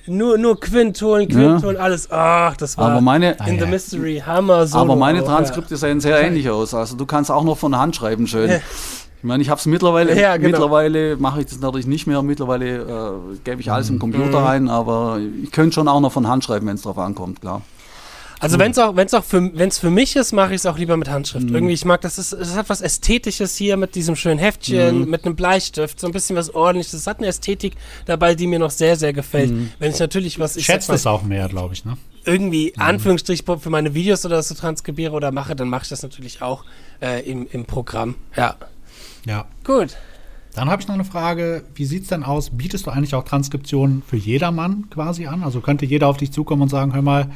[0.07, 2.09] nur, nur Quintolen, Quintolen, alles.
[2.11, 3.65] Ach, das war Aber meine, in Ah, the ja.
[3.65, 4.83] Mystery Hammer Solo.
[4.83, 6.73] aber meine Transkripte sehen sehr ähnlich aus.
[6.73, 8.49] Also du kannst auch noch von Hand schreiben schön.
[8.51, 10.47] Ich meine, ich habe es mittlerweile, Ja, genau.
[10.49, 12.21] mittlerweile mache ich das natürlich nicht mehr.
[12.21, 13.99] Mittlerweile äh, gebe ich alles im Mhm.
[13.99, 17.41] Computer ein, aber ich könnte schon auch noch von Hand schreiben, wenn es drauf ankommt,
[17.41, 17.61] klar.
[18.39, 20.77] Also wenn es auch, wenn's auch für, wenn's für mich ist, mache ich es auch
[20.77, 21.49] lieber mit Handschrift.
[21.49, 21.55] Mhm.
[21.55, 25.09] Irgendwie, ich mag das, ist, es hat was Ästhetisches hier mit diesem schönen Heftchen, Mhm.
[25.09, 26.93] mit einem Bleistift, so ein bisschen was ordentliches.
[26.93, 27.73] Es hat eine Ästhetik
[28.05, 29.51] dabei, die mir noch sehr, sehr gefällt.
[29.51, 29.71] Mhm.
[29.79, 31.97] Wenn ich natürlich was, ich mal, es auch mehr, glaube ich, ne?
[32.25, 32.81] irgendwie Mhm.
[32.81, 36.63] Anführungsstrich für meine Videos oder so transkribiere oder mache, dann mache ich das natürlich auch
[37.01, 38.15] äh, im, im Programm.
[38.35, 38.55] Ja.
[39.25, 39.45] Ja.
[39.63, 39.97] Gut.
[40.55, 41.63] Dann habe ich noch eine Frage.
[41.75, 42.49] Wie sieht's denn aus?
[42.51, 45.43] Bietest du eigentlich auch Transkriptionen für jedermann quasi an?
[45.43, 47.29] Also könnte jeder auf dich zukommen und sagen, hör mal,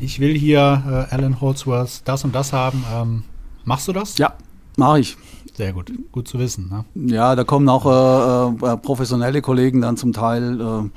[0.00, 2.84] ich will hier äh, Alan Holdsworth das und das haben.
[2.92, 3.24] Ähm,
[3.64, 4.18] machst du das?
[4.18, 4.34] Ja,
[4.76, 5.16] mache ich.
[5.54, 6.70] Sehr gut, gut zu wissen.
[6.70, 7.12] Ne?
[7.12, 10.60] Ja, da kommen auch äh, äh, professionelle Kollegen dann zum Teil.
[10.60, 10.90] Äh,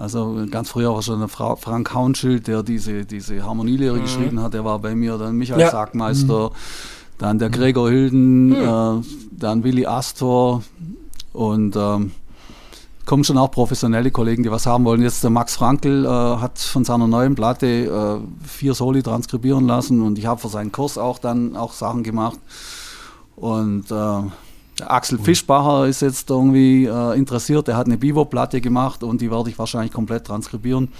[0.00, 4.02] also ganz früher war schon Fra Frank Haunschild, der diese, diese Harmonielehre mhm.
[4.02, 5.70] geschrieben hat, der war bei mir, dann Michael ja.
[5.70, 6.54] Sagmeister, mhm.
[7.18, 8.54] dann der Gregor Hilden, mhm.
[8.54, 10.62] äh, dann Willi Astor
[11.34, 12.12] und ähm,
[13.10, 15.02] kommen schon auch professionelle Kollegen, die was haben wollen.
[15.02, 20.00] Jetzt der Max Frankl äh, hat von seiner neuen Platte äh, vier Soli transkribieren lassen
[20.00, 22.38] und ich habe für seinen Kurs auch dann auch Sachen gemacht.
[23.34, 29.20] Und äh, Axel Fischbacher ist jetzt irgendwie äh, interessiert, der hat eine Bivo-Platte gemacht und
[29.20, 30.92] die werde ich wahrscheinlich komplett transkribieren.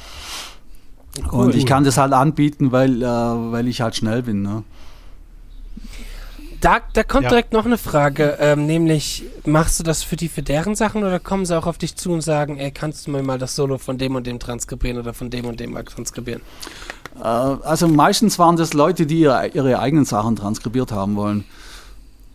[1.31, 1.45] Cool.
[1.45, 4.43] Und ich kann das halt anbieten, weil, äh, weil ich halt schnell bin.
[4.43, 4.65] Ne?
[6.61, 7.31] Da, da kommt ja.
[7.31, 11.19] direkt noch eine Frage, ähm, nämlich, machst du das für die für deren Sachen oder
[11.19, 13.79] kommen sie auch auf dich zu und sagen, ey, kannst du mir mal das Solo
[13.79, 16.43] von dem und dem transkribieren oder von dem und dem mal transkribieren?
[17.19, 21.45] Äh, also meistens waren das Leute, die ihre, ihre eigenen Sachen transkribiert haben wollen.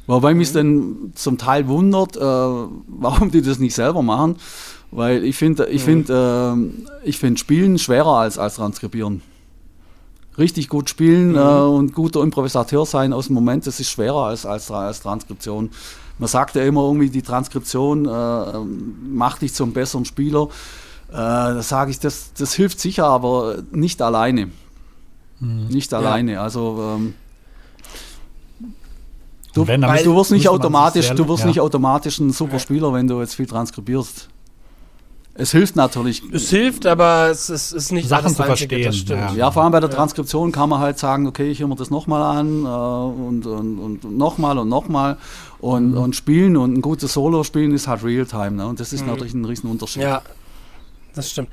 [0.08, 0.54] Wobei mich mhm.
[0.54, 4.38] dann zum Teil wundert, äh, warum die das nicht selber machen.
[4.92, 6.06] Weil ich finde, ich mhm.
[6.06, 6.56] finde,
[7.04, 9.22] äh, ich finde Spielen schwerer als, als Transkribieren.
[10.38, 11.38] Richtig gut spielen mhm.
[11.38, 15.70] äh, und guter Improvisateur sein aus dem Moment, das ist schwerer als, als, als Transkription.
[16.18, 18.60] Man sagt ja immer irgendwie, die Transkription äh,
[19.08, 20.48] macht dich zum besseren Spieler.
[21.10, 24.50] Äh, da sage ich, das, das hilft sicher, aber nicht alleine.
[25.40, 25.68] Mhm.
[25.68, 26.34] Nicht alleine.
[26.34, 26.44] Ja.
[26.44, 27.14] Also ähm,
[29.56, 31.48] Du, wenn, du wirst nicht automatisch, du wirst ja.
[31.48, 34.28] nicht automatisch ein super Spieler, wenn du jetzt viel transkribierst.
[35.38, 36.24] Es hilft natürlich.
[36.32, 38.86] Es hilft, aber es ist, ist nicht Sachen zu verstehen.
[38.86, 39.32] Das stimmt.
[39.32, 39.36] Ja.
[39.36, 39.52] ja.
[39.52, 42.38] vor allem bei der Transkription kann man halt sagen, okay, ich höre mir das nochmal
[42.38, 45.18] an äh, und, und, und nochmal und nochmal
[45.60, 45.98] und, mhm.
[45.98, 48.52] und spielen und ein gutes Solo spielen ist halt Realtime.
[48.52, 48.66] Ne?
[48.66, 49.08] Und das ist mhm.
[49.08, 50.04] natürlich ein riesen Unterschied.
[50.04, 50.22] Ja,
[51.14, 51.50] das stimmt.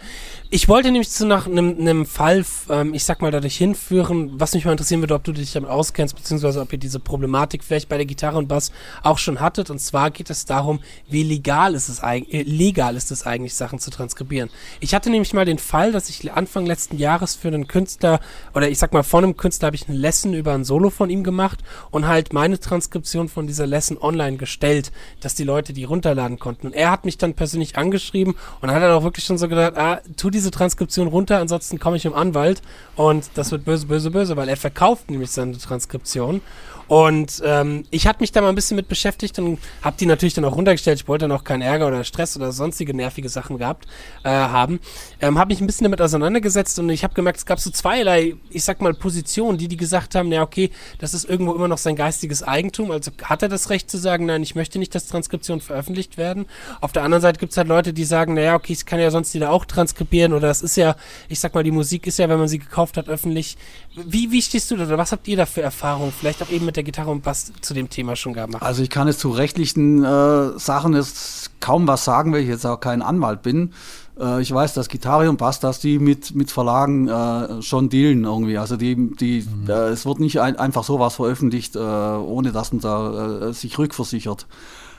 [0.55, 4.67] Ich wollte nämlich zu nach einem Fall, ähm, ich sag mal, dadurch hinführen, was mich
[4.67, 7.97] mal interessieren würde, ob du dich damit auskennst, beziehungsweise ob ihr diese Problematik vielleicht bei
[7.97, 8.71] der Gitarre und Bass
[9.03, 9.71] auch schon hattet.
[9.71, 13.55] Und zwar geht es darum, wie legal ist es eigentlich, äh, legal ist es eigentlich,
[13.55, 14.51] Sachen zu transkribieren.
[14.81, 18.21] Ich hatte nämlich mal den Fall, dass ich Anfang letzten Jahres für einen Künstler,
[18.55, 21.09] oder ich sag mal, von einem Künstler habe ich eine Lesson über ein Solo von
[21.09, 25.85] ihm gemacht und halt meine Transkription von dieser Lesson online gestellt, dass die Leute die
[25.85, 26.67] runterladen konnten.
[26.67, 29.79] Und er hat mich dann persönlich angeschrieben und hat dann auch wirklich schon so gedacht,
[29.79, 32.63] ah, tu die diese Transkription runter, ansonsten komme ich im Anwalt
[32.97, 36.41] und das wird böse, böse, böse, weil er verkauft nämlich seine Transkription.
[36.89, 40.35] Und ähm, ich hatte mich da mal ein bisschen mit beschäftigt und habe die natürlich
[40.35, 41.01] dann auch runtergestellt.
[41.01, 43.87] Ich wollte dann auch keinen Ärger oder Stress oder sonstige nervige Sachen gehabt
[44.25, 44.81] äh, haben.
[45.21, 48.35] Ähm, habe mich ein bisschen damit auseinandergesetzt und ich habe gemerkt, es gab so zweierlei,
[48.51, 51.79] ich sag mal, Positionen, die die gesagt haben, ja okay, das ist irgendwo immer noch
[51.79, 52.91] sein geistiges Eigentum.
[52.91, 56.47] Also hat er das Recht zu sagen, nein, ich möchte nicht, dass Transkriptionen veröffentlicht werden.
[56.81, 59.11] Auf der anderen Seite gibt es halt Leute, die sagen, naja, okay, ich kann ja
[59.11, 60.97] sonst wieder auch transkribieren oder das ist ja,
[61.29, 63.57] ich sag mal, die Musik ist ja, wenn man sie gekauft hat, öffentlich.
[63.95, 66.13] Wie, wie stehst du da oder was habt ihr da für Erfahrungen?
[66.13, 68.63] Vielleicht auch eben mit der Gitarre und Bass zu dem Thema schon gemacht?
[68.63, 72.67] Also ich kann jetzt zu rechtlichen äh, Sachen jetzt kaum was sagen, weil ich jetzt
[72.67, 73.73] auch kein Anwalt bin.
[74.19, 78.25] Äh, ich weiß, dass Gitarre und Bass, dass die mit, mit Verlagen äh, schon dealen
[78.25, 78.59] irgendwie.
[78.59, 79.69] Also die, die, mhm.
[79.69, 83.79] Äh, es wird nicht ein, einfach sowas veröffentlicht, äh, ohne dass man da äh, sich
[83.79, 84.47] rückversichert.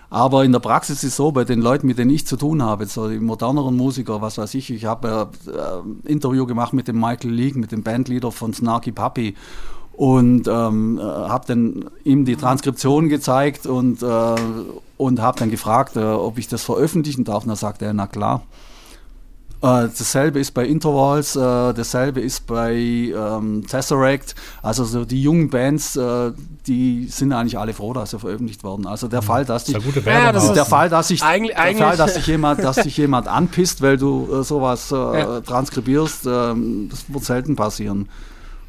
[0.09, 2.61] Aber in der Praxis ist es so, bei den Leuten, mit denen ich zu tun
[2.61, 6.99] habe, so die moderneren Musiker, was weiß ich, ich habe äh, Interview gemacht mit dem
[6.99, 9.33] Michael League, mit dem Bandleader von Snarky Puppy
[10.03, 14.35] und ähm, äh, habe dann ihm die Transkription gezeigt und, äh,
[14.97, 17.43] und habe dann gefragt, äh, ob ich das veröffentlichen darf.
[17.43, 18.43] Und da sagte er, na klar.
[19.61, 24.35] Äh, dasselbe ist bei Intervals, äh, dasselbe ist bei ähm, Tesseract.
[24.61, 26.33] Also so die jungen Bands, äh,
[26.67, 28.85] die sind eigentlich alle froh, dass sie veröffentlicht werden.
[28.85, 29.25] Also der mhm.
[29.25, 32.75] Fall, dass ja, das der Fall, dass sich, eigentlich, der Fall, dass sich jemand, dass
[32.75, 35.39] sich jemand anpisst, weil du äh, sowas äh, ja.
[35.39, 38.09] transkribierst, ähm, das wird selten passieren.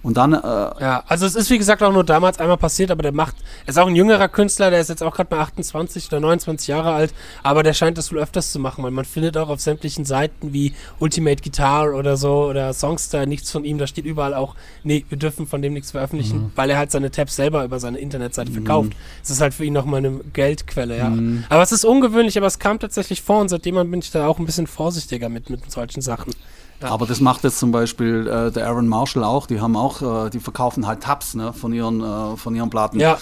[0.05, 0.35] Und dann.
[0.35, 3.35] Äh, ja, also es ist wie gesagt auch nur damals einmal passiert, aber der macht.
[3.65, 6.69] Er ist auch ein jüngerer Künstler, der ist jetzt auch gerade mal 28 oder 29
[6.69, 9.61] Jahre alt, aber der scheint das wohl öfters zu machen, weil man findet auch auf
[9.61, 13.79] sämtlichen Seiten wie Ultimate Guitar oder so oder Songster nichts von ihm.
[13.79, 16.53] Da steht überall auch, nee, wir dürfen von dem nichts veröffentlichen, mhm.
[16.55, 18.55] weil er halt seine Tabs selber über seine Internetseite mhm.
[18.57, 18.93] verkauft.
[19.23, 21.09] Das ist halt für ihn nochmal eine Geldquelle, ja.
[21.09, 21.45] Mhm.
[21.49, 24.39] Aber es ist ungewöhnlich, aber es kam tatsächlich vor und seitdem bin ich da auch
[24.39, 26.35] ein bisschen vorsichtiger mit, mit solchen Sachen.
[26.83, 26.89] Ja.
[26.89, 29.47] Aber das macht jetzt zum Beispiel äh, der Aaron Marshall auch.
[29.47, 33.01] Die haben auch, äh, die verkaufen halt Tabs ne, von, ihren, äh, von ihren Platten.
[33.01, 33.19] Ja.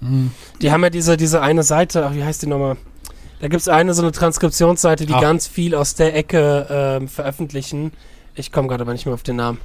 [0.00, 0.32] Mhm.
[0.60, 2.76] Die haben ja diese, diese eine Seite, ach, wie heißt die nochmal?
[3.40, 5.20] Da gibt es eine so eine Transkriptionsseite, die ach.
[5.20, 7.92] ganz viel aus der Ecke ähm, veröffentlichen.
[8.34, 9.58] Ich komme gerade aber nicht mehr auf den Namen.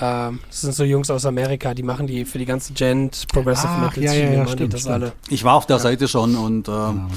[0.00, 3.72] Ähm, das sind so Jungs aus Amerika, die machen die für die ganze Gent, Progressive
[3.80, 4.94] Metal, ja, ja, ja, stimmt, das stimmt.
[4.94, 5.12] alle.
[5.28, 7.08] Ich war auf der Seite schon und ähm, genau.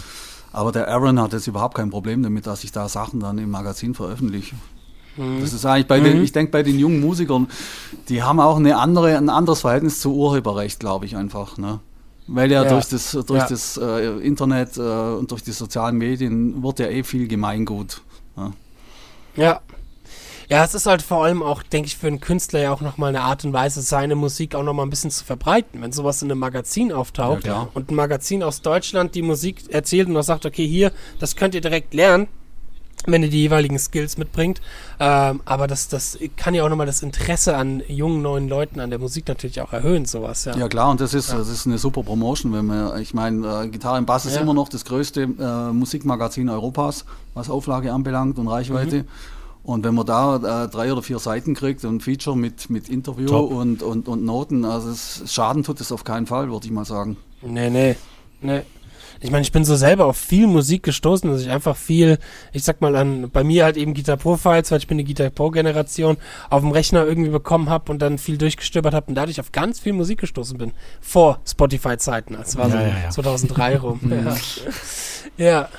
[0.53, 3.49] aber der Aaron hat jetzt überhaupt kein Problem damit, dass ich da Sachen dann im
[3.49, 4.55] Magazin veröffentliche.
[5.41, 7.47] Das ist eigentlich bei den, ich denke bei den jungen Musikern,
[8.09, 11.57] die haben auch eine andere, ein anderes Verhältnis zu Urheberrecht, glaube ich einfach.
[11.57, 11.79] Ne?
[12.27, 12.69] Weil ja, Ja.
[12.69, 13.47] durch das, durch Ja.
[13.47, 18.01] das äh, Internet äh, und durch die sozialen Medien wird ja eh viel Gemeingut.
[18.35, 18.53] Ne?
[19.35, 19.61] Ja.
[20.49, 23.09] Ja, es ist halt vor allem auch, denke ich, für einen Künstler ja auch nochmal
[23.09, 25.81] eine Art und Weise, seine Musik auch nochmal ein bisschen zu verbreiten.
[25.81, 30.07] Wenn sowas in einem Magazin auftaucht Ja, und ein Magazin aus Deutschland die Musik erzählt
[30.07, 32.27] und auch sagt, okay, hier, das könnt ihr direkt lernen,
[33.07, 34.61] wenn ihr die jeweiligen Skills mitbringt.
[34.99, 38.89] Ähm, aber das, das kann ja auch nochmal das Interesse an jungen, neuen Leuten an
[38.89, 40.55] der Musik natürlich auch erhöhen, sowas, ja.
[40.57, 43.67] Ja klar, und das ist, das ist eine super Promotion, wenn man, ich meine, äh,
[43.69, 44.41] Gitarre im Bass ist Ja.
[44.41, 48.97] immer noch das größte äh, Musikmagazin Europas, was Auflage anbelangt und Reichweite.
[49.03, 49.07] Mhm.
[49.63, 52.87] Und wenn man da äh, drei oder vier Seiten kriegt und ein Feature mit, mit
[52.87, 53.51] Interview Top.
[53.51, 56.85] und, und, und Noten, also es, Schaden tut es auf keinen Fall, würde ich mal
[56.85, 57.17] sagen.
[57.41, 57.95] Nee, nee,
[58.41, 58.61] nee.
[59.21, 62.17] Ich meine, ich bin so selber auf viel Musik gestoßen, dass ich einfach viel,
[62.53, 65.03] ich sag mal an, bei mir halt eben Guitar Pro Files, weil ich bin eine
[65.03, 66.17] Guitar Pro Generation,
[66.49, 69.79] auf dem Rechner irgendwie bekommen habe und dann viel durchgestöbert habe und dadurch auf ganz
[69.79, 70.71] viel Musik gestoßen bin.
[71.01, 73.09] Vor Spotify-Zeiten, das war so Ja, ja, ja.
[73.09, 73.99] 2003 rum.
[75.37, 75.45] ja.
[75.45, 75.69] ja.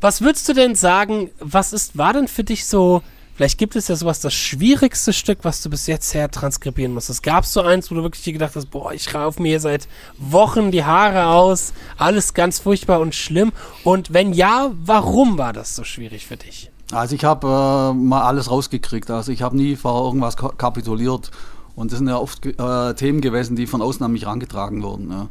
[0.00, 3.02] Was würdest du denn sagen, was ist, war denn für dich so,
[3.40, 7.22] vielleicht gibt es ja sowas, das schwierigste Stück, was du bis jetzt her transkribieren musstest?
[7.22, 9.88] Gab es so eins, wo du wirklich gedacht hast, boah, ich rauf mir seit
[10.18, 13.52] Wochen die Haare aus, alles ganz furchtbar und schlimm?
[13.82, 16.70] Und wenn ja, warum war das so schwierig für dich?
[16.92, 21.30] Also ich habe äh, mal alles rausgekriegt, also ich habe nie vor irgendwas ka- kapituliert.
[21.76, 25.10] Und das sind ja oft äh, Themen gewesen, die von außen an mich herangetragen wurden.
[25.10, 25.28] Ja.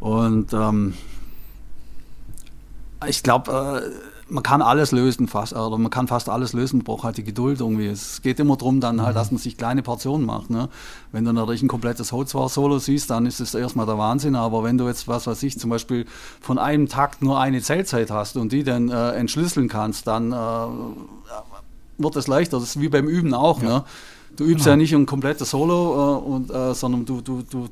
[0.00, 0.92] Und ähm,
[3.08, 6.84] ich glaube, äh, man kann alles lösen fast, oder man kann fast alles lösen, man
[6.84, 7.86] braucht halt die Geduld irgendwie.
[7.86, 10.50] Es geht immer darum, dann halt, dass man sich kleine Portionen macht.
[10.50, 10.68] Ne?
[11.12, 14.78] Wenn du natürlich ein komplettes Holzwar-Solo siehst, dann ist es erstmal der Wahnsinn, aber wenn
[14.78, 16.06] du jetzt, was weiß ich, zum Beispiel
[16.40, 20.36] von einem Takt nur eine Zählzeit hast und die dann äh, entschlüsseln kannst, dann äh,
[21.98, 22.58] wird es leichter.
[22.58, 23.60] Das ist wie beim Üben auch.
[23.60, 23.84] Ne?
[24.36, 27.66] Du übst ja nicht ein komplettes Solo, äh, und, äh, sondern du, du, du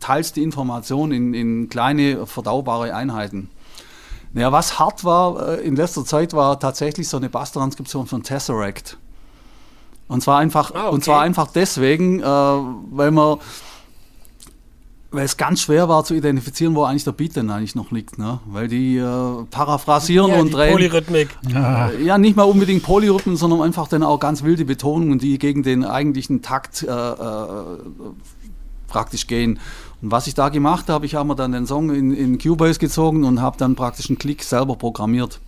[0.00, 3.48] teilst die Information in, in kleine, verdaubare Einheiten.
[4.36, 8.98] Naja, was hart war äh, in letzter Zeit, war tatsächlich so eine Basstranskription von Tesseract.
[10.08, 10.94] Und zwar einfach, Ah, okay.
[10.94, 13.38] und zwar einfach deswegen, äh, weil man
[15.10, 18.18] weil es ganz schwer war zu identifizieren, wo eigentlich der Beat denn eigentlich noch liegt,
[18.18, 18.40] ne?
[18.44, 20.72] Weil die äh, paraphrasieren Ja, und die drehen.
[20.72, 21.28] Polyrhythmik.
[21.48, 25.62] Ja, Ja, nicht mal unbedingt Polyrhythmen, sondern einfach dann auch ganz wilde Betonungen, die gegen
[25.62, 27.62] den eigentlichen Takt äh, äh,
[28.88, 29.58] praktisch gehen.
[30.02, 32.78] Und was ich da gemacht habe, ich habe mir dann den Song in, in Cubase
[32.78, 35.40] gezogen und habe dann praktisch einen Klick selber programmiert.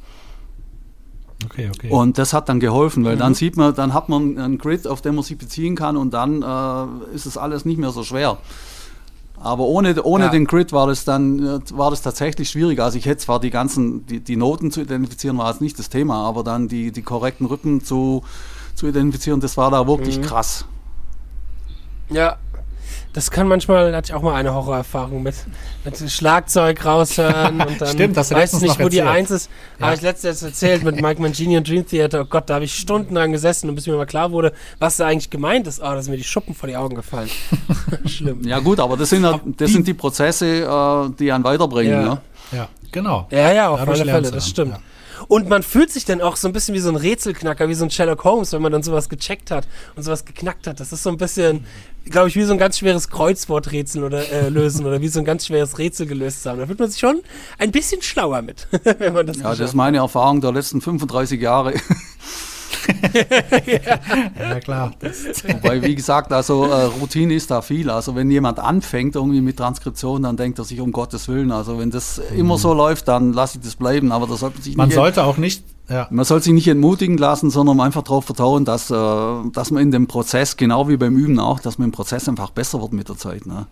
[1.44, 1.90] okay, okay.
[1.90, 5.02] Und das hat dann geholfen, weil dann sieht man, dann hat man einen Grid, auf
[5.02, 8.38] den man sich beziehen kann und dann äh, ist es alles nicht mehr so schwer.
[9.40, 10.30] Aber ohne, ohne Ja.
[10.30, 12.84] den Grid war das dann äh, war das tatsächlich schwieriger.
[12.84, 15.90] Also ich hätte zwar die ganzen, die, die Noten zu identifizieren, war jetzt nicht das
[15.90, 18.24] Thema, aber dann die, die korrekten Rhythmen zu,
[18.74, 20.64] zu identifizieren, das war da wirklich krass.
[22.10, 22.36] Ja.
[23.14, 25.34] Das kann manchmal, da hatte ich auch mal eine Horrorerfahrung mit,
[25.84, 29.02] mit Schlagzeug raushören und dann Stimmt, du weiß nicht, wo die.
[29.02, 29.50] Eins ist.
[29.80, 32.20] Habe ich letztens erzählt mit Mike Mangini und Dream Theater.
[32.22, 35.06] Oh Gott, da habe ich stundenlang gesessen und bis mir mal klar wurde, was da
[35.06, 35.80] eigentlich gemeint ist.
[35.80, 37.30] Oh, da sind mir die Schuppen vor die Augen gefallen.
[38.06, 38.42] Schlimm.
[38.46, 41.92] Ja gut, aber das sind, ja- das die- sind die Prozesse, äh, die einen weiterbringen.
[41.92, 42.02] Ja.
[42.14, 42.20] Ne?
[42.52, 43.26] ja, genau.
[43.30, 44.72] Ja, ja, auf Dadurch alle Fälle, das stimmt.
[44.72, 44.78] ja.
[45.26, 47.84] Und man fühlt sich dann auch so ein bisschen wie so ein Rätselknacker, wie so
[47.84, 50.78] ein Sherlock Holmes, wenn man dann sowas gecheckt hat und sowas geknackt hat.
[50.78, 51.64] Das ist so ein bisschen,
[52.10, 55.24] glaube ich, wie so ein ganz schweres Kreuzworträtsel oder äh, lösen oder wie so ein
[55.24, 56.58] ganz schweres Rätsel gelöst haben.
[56.58, 57.22] Da wird man sich schon
[57.58, 58.66] ein bisschen schlauer mit,
[58.98, 61.74] wenn man das Ja, das ist meine Erfahrung der letzten 35 Jahre.
[64.38, 64.92] Ja, klar.
[65.00, 67.90] Wobei, wie gesagt, also äh, Routine ist da viel.
[67.90, 71.52] Also wenn jemand anfängt irgendwie mit Transkription, dann denkt er sich um Gottes Willen.
[71.52, 74.12] Also wenn das immer so läuft, dann lasse ich das bleiben.
[74.12, 77.18] Aber das sollte sich Man nicht, sollte auch nicht, ja, man soll sich nicht entmutigen
[77.18, 78.94] lassen, sondern einfach darauf vertrauen, dass, äh,
[79.52, 82.50] dass man in dem Prozess, genau wie beim Üben auch, dass man im Prozess einfach
[82.50, 83.46] besser wird mit der Zeit.
[83.46, 83.66] Ne?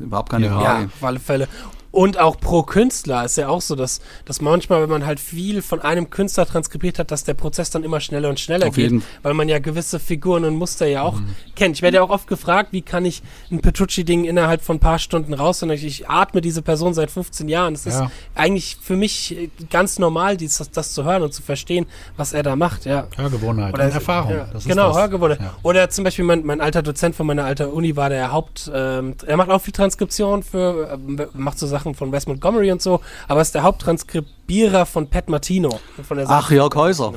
[0.00, 0.52] Überhaupt keine Ja.
[0.52, 0.84] Ja, Frage.
[0.86, 1.48] auf alle Fälle.
[1.96, 5.62] Und auch pro Künstler ist ja auch so, dass, dass manchmal, wenn man halt viel
[5.62, 8.90] von einem Künstler transkribiert hat, dass der Prozess dann immer schneller und schneller Auf geht,
[8.90, 9.02] jeden.
[9.22, 11.18] weil man ja gewisse Figuren und Muster ja auch
[11.54, 11.74] kennt.
[11.76, 14.98] Ich werde ja auch oft gefragt, wie kann ich ein Petrucci-Ding innerhalb von ein paar
[14.98, 17.72] Stunden raus, und ich, ich atme diese Person seit 15 Jahren.
[17.72, 18.10] Es ist Ja.
[18.34, 21.86] eigentlich für mich äh, ganz normal, dies, das, das zu hören und zu verstehen,
[22.18, 23.06] was er da macht, ja.
[23.16, 24.32] Hörgewohnheit Oder und Erfahrung.
[24.32, 24.98] Ja, Das ist genau, das.
[24.98, 25.40] Hörgewohnheit.
[25.40, 25.54] Ja.
[25.62, 29.14] Oder zum Beispiel mein, mein alter Dozent von meiner alten Uni war der Haupt, ähm,
[29.26, 33.00] er macht auch viel Transkription für, ähm, macht so Sachen von Wes Montgomery und so,
[33.28, 35.80] aber ist der Haupttranskribierer von Pat Martino.
[36.06, 37.12] Von der Ach, Jörg Häuser.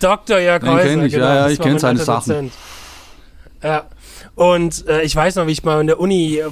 [0.00, 0.38] Dr.
[0.38, 2.52] Jörg Den Häuser, kenn ich, genau, ja, ja, ich war kenn mein seine Sachen.
[3.62, 3.84] Ja.
[4.38, 6.44] Und äh, ich weiß noch, wie ich mal in der Uni äh,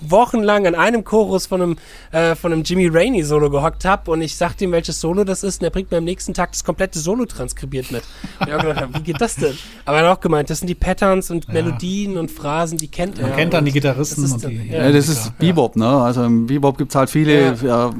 [0.00, 1.76] wochenlang an einem Chorus von einem,
[2.12, 5.42] äh, von einem Jimmy Rainey Solo gehockt habe und ich sagte ihm, welches Solo das
[5.42, 8.04] ist und er bringt mir am nächsten Tag das komplette Solo transkribiert mit.
[8.38, 9.58] Und ich habe gedacht, wie geht das denn?
[9.84, 11.54] Aber er hat auch gemeint, das sind die Patterns und Ja.
[11.54, 13.26] Melodien und Phrasen, die kennt er.
[13.26, 14.68] Man kennt dann die Und Gitarristen das und ist dann- die.
[14.70, 14.84] ja.
[14.84, 15.88] Ja, das ist Bebop, ne?
[15.88, 17.90] Also im Bebop gibt es halt viele ja.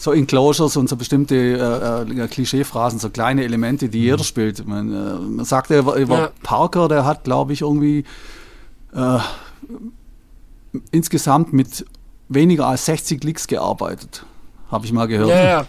[0.00, 4.66] So Enclosures und so bestimmte äh, äh, Klischeephrasen, so kleine Elemente, die jeder spielt.
[4.66, 6.32] Man, äh, man sagt ja über.
[6.42, 8.04] Parker, der hat, glaube ich, irgendwie
[8.94, 9.18] äh,
[10.90, 11.84] insgesamt mit
[12.30, 14.24] weniger als 60 Licks gearbeitet.
[14.70, 15.28] Habe ich mal gehört.
[15.28, 15.66] Ja, ja,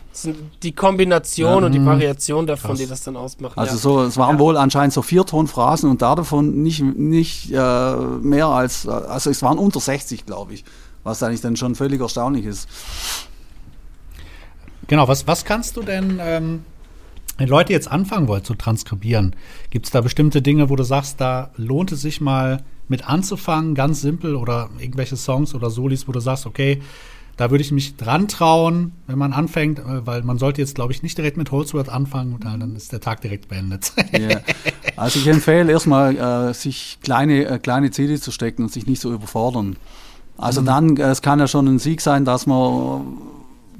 [0.64, 1.88] die Kombination Ja, und die mhm.
[1.88, 2.80] Variation davon, Krass.
[2.80, 3.58] die das dann ausmachen.
[3.58, 3.80] Also ja.
[3.80, 8.88] so, es waren wohl anscheinend so Viertonphrasen und da davon nicht, nicht äh, mehr als,
[8.88, 10.64] also es waren unter 60, glaube ich,
[11.04, 12.70] was eigentlich dann schon völlig erstaunlich ist.
[14.88, 16.64] Genau, was, was kannst du denn, ähm,
[17.38, 19.36] wenn Leute jetzt anfangen wollen zu transkribieren,
[19.70, 23.74] gibt es da bestimmte Dinge, wo du sagst, da lohnt es sich mal mit anzufangen,
[23.74, 26.82] ganz simpel, oder irgendwelche Songs oder Solis, wo du sagst, okay,
[27.38, 30.92] da würde ich mich dran trauen, wenn man anfängt, äh, weil man sollte jetzt, glaube
[30.94, 33.94] ich, nicht direkt mit Holzworth anfangen, dann ist der Tag direkt beendet.
[34.12, 34.42] Ja.
[34.98, 39.02] Also ich empfehle erstmal, äh, sich kleine, äh, kleine Ziele zu stecken und sich nicht
[39.02, 39.78] so überfordern.
[40.38, 43.18] Also dann, äh, es kann ja schon ein Sieg sein, dass man,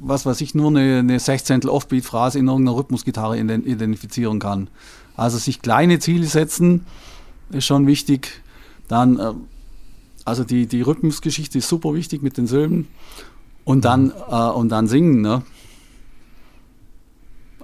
[0.04, 4.68] was weiß ich, nur eine, eine Sechzehntel Offbeat-Phrase in irgendeiner Rhythmusgitarre ident- identifizieren kann.
[5.16, 6.84] Also sich kleine Ziele setzen
[7.50, 8.42] ist schon wichtig.
[8.88, 9.32] Dann, äh,
[10.24, 12.88] also die, die Rhythmusgeschichte ist super wichtig mit den Silben.
[13.64, 15.42] Und dann, äh, und dann singen, ne?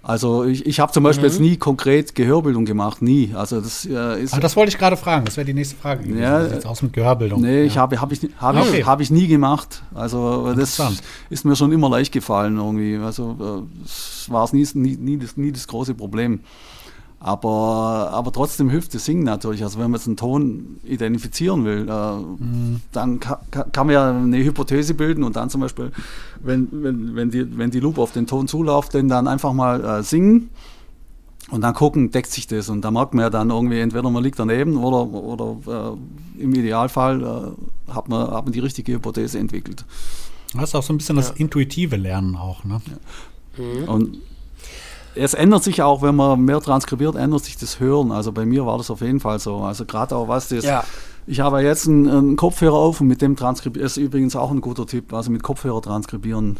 [0.02, 1.32] Also ich, ich habe zum Beispiel Mhm.
[1.32, 3.32] jetzt nie konkret Gehörbildung gemacht, nie.
[3.34, 6.04] Also das äh, ist Ah, das wollte ich gerade fragen, das wäre die nächste Frage.
[6.04, 6.20] gewesen.
[6.22, 7.40] Ja, Wie sieht's aus mit Gehörbildung.
[7.42, 7.82] Nee, ich ja.
[7.82, 8.80] habe hab ich, hab Okay.
[8.80, 9.82] ich, hab ich nie gemacht.
[9.94, 10.80] Also das
[11.30, 12.96] ist mir schon immer leicht gefallen irgendwie.
[12.96, 13.36] Also
[13.68, 16.40] äh, es war es nie, nie, nie, das, nie das große Problem.
[17.20, 19.64] Aber, aber trotzdem hilft das Singen natürlich.
[19.64, 22.80] Also wenn man jetzt einen Ton identifizieren will, äh, Mhm.
[22.92, 25.90] dann ka, ka, kann man ja eine Hypothese bilden und dann zum Beispiel,
[26.42, 29.84] wenn, wenn, wenn, die, wenn die Loop auf den Ton zulauft, dann, dann einfach mal
[29.84, 30.50] äh, singen
[31.50, 32.68] und dann gucken, deckt sich das.
[32.68, 35.96] Und da merkt man ja dann irgendwie, entweder man liegt daneben oder, oder
[36.38, 37.22] äh, im Idealfall
[37.88, 39.84] äh, hat, man, hat man die richtige Hypothese entwickelt.
[40.54, 41.34] Das ist auch so ein bisschen das Ja.
[41.38, 42.80] intuitive Lernen auch, ne?
[43.58, 43.88] Mhm.
[43.88, 44.18] Und
[45.18, 48.12] es ändert sich auch, wenn man mehr transkribiert, ändert sich das Hören.
[48.12, 49.56] Also bei mir war das auf jeden Fall so.
[49.58, 50.64] Also gerade auch was das.
[50.64, 50.84] Ja.
[51.26, 54.60] Ich habe jetzt einen, einen Kopfhörer auf und mit dem transkribieren ist übrigens auch ein
[54.60, 55.12] guter Tipp.
[55.12, 56.56] Also mit Kopfhörer transkribieren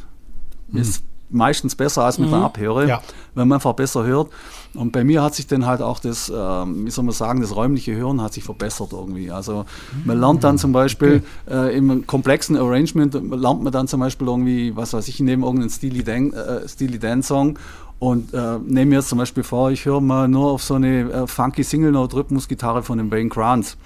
[0.72, 3.02] ist meistens besser als mit einer Abhöre, Ja.
[3.34, 4.28] wenn man einfach besser hört.
[4.74, 7.54] Und bei mir hat sich dann halt auch das, ähm, wie soll man sagen, das
[7.54, 9.30] räumliche Hören hat sich verbessert irgendwie.
[9.30, 9.64] Also
[10.04, 14.74] man lernt dann zum Beispiel äh, im komplexen Arrangement, lernt man dann zum Beispiel irgendwie,
[14.76, 17.58] was weiß ich, nehme irgendeinen Steely Dan, äh, Steely Dan Song
[17.98, 21.10] und äh, nehme mir jetzt zum Beispiel vor, ich höre mal nur auf so eine
[21.10, 23.76] äh, funky Single Note Rhythmusgitarre von dem Wayne Grant.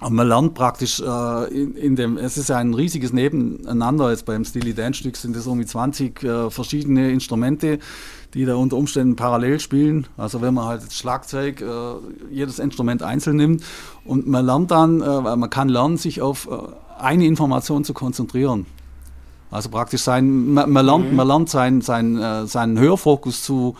[0.00, 4.26] Und man lernt praktisch äh, in, in dem, es ist ja ein riesiges Nebeneinander, jetzt
[4.26, 7.78] beim Steely Dan Stück sind es irgendwie 20 äh, verschiedene Instrumente,
[8.34, 10.06] die da unter Umständen parallel spielen.
[10.16, 13.62] Also wenn man halt das Schlagzeug, äh, jedes Instrument einzeln nimmt
[14.04, 16.56] und man lernt dann, äh, man kann lernen, sich auf äh,
[17.00, 18.66] eine Information zu konzentrieren.
[19.54, 23.76] Also praktisch sein, man, man lernt, man lernt sein, sein, äh, seinen Hörfokus zu,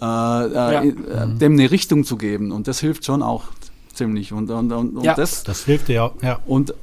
[0.00, 0.94] äh, äh, äh,
[1.38, 3.44] dem eine Richtung zu geben und das hilft schon auch
[3.94, 4.32] ziemlich.
[4.34, 5.14] Und, und, und, und Ja.
[5.14, 6.38] das, Das hilft auch, ja.
[6.46, 6.74] und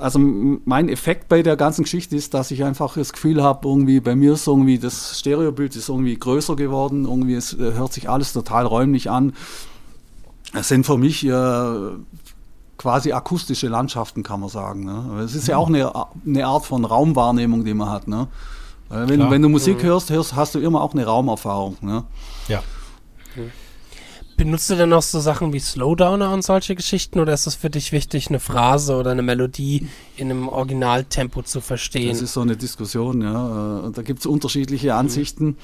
[0.00, 4.00] also mein Effekt bei der ganzen Geschichte ist, dass ich einfach das Gefühl habe, irgendwie
[4.00, 8.08] bei mir ist irgendwie das Stereobild ist irgendwie größer geworden, irgendwie es äh, hört sich
[8.08, 9.34] alles total räumlich an.
[10.54, 11.30] Es sind für mich äh,
[12.82, 14.84] quasi akustische Landschaften, kann man sagen.
[14.84, 15.20] Ne?
[15.22, 15.92] Es ist ja auch eine,
[16.26, 18.08] eine Art von Raumwahrnehmung, die man hat.
[18.08, 18.26] Ne?
[18.88, 19.30] Wenn, Klar.
[19.30, 21.76] wenn du Musik hörst, hörst, hast du immer auch eine Raumerfahrung.
[21.80, 22.02] Ne?
[22.48, 22.60] Ja.
[24.36, 27.70] Benutzt du denn auch so Sachen wie Slowdowner und solche Geschichten oder ist es für
[27.70, 32.08] dich wichtig, eine Phrase oder eine Melodie in einem Originaltempo zu verstehen?
[32.08, 33.86] Das ist so eine Diskussion, ja.
[33.86, 35.56] Äh, da gibt es unterschiedliche Ansichten.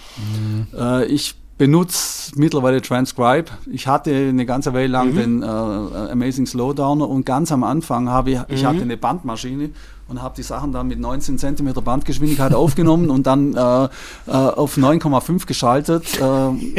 [0.73, 3.51] Äh, Ich benutze mittlerweile Transcribe.
[3.71, 8.31] Ich hatte eine ganze Weile lang den äh, Amazing Slowdowner und ganz am Anfang habe
[8.31, 9.71] ich, ich hatte eine Bandmaschine
[10.07, 13.89] und habe die Sachen dann mit 19 cm Bandgeschwindigkeit aufgenommen und dann äh, äh,
[14.27, 16.19] auf 9,5 geschaltet.
[16.19, 16.23] Äh,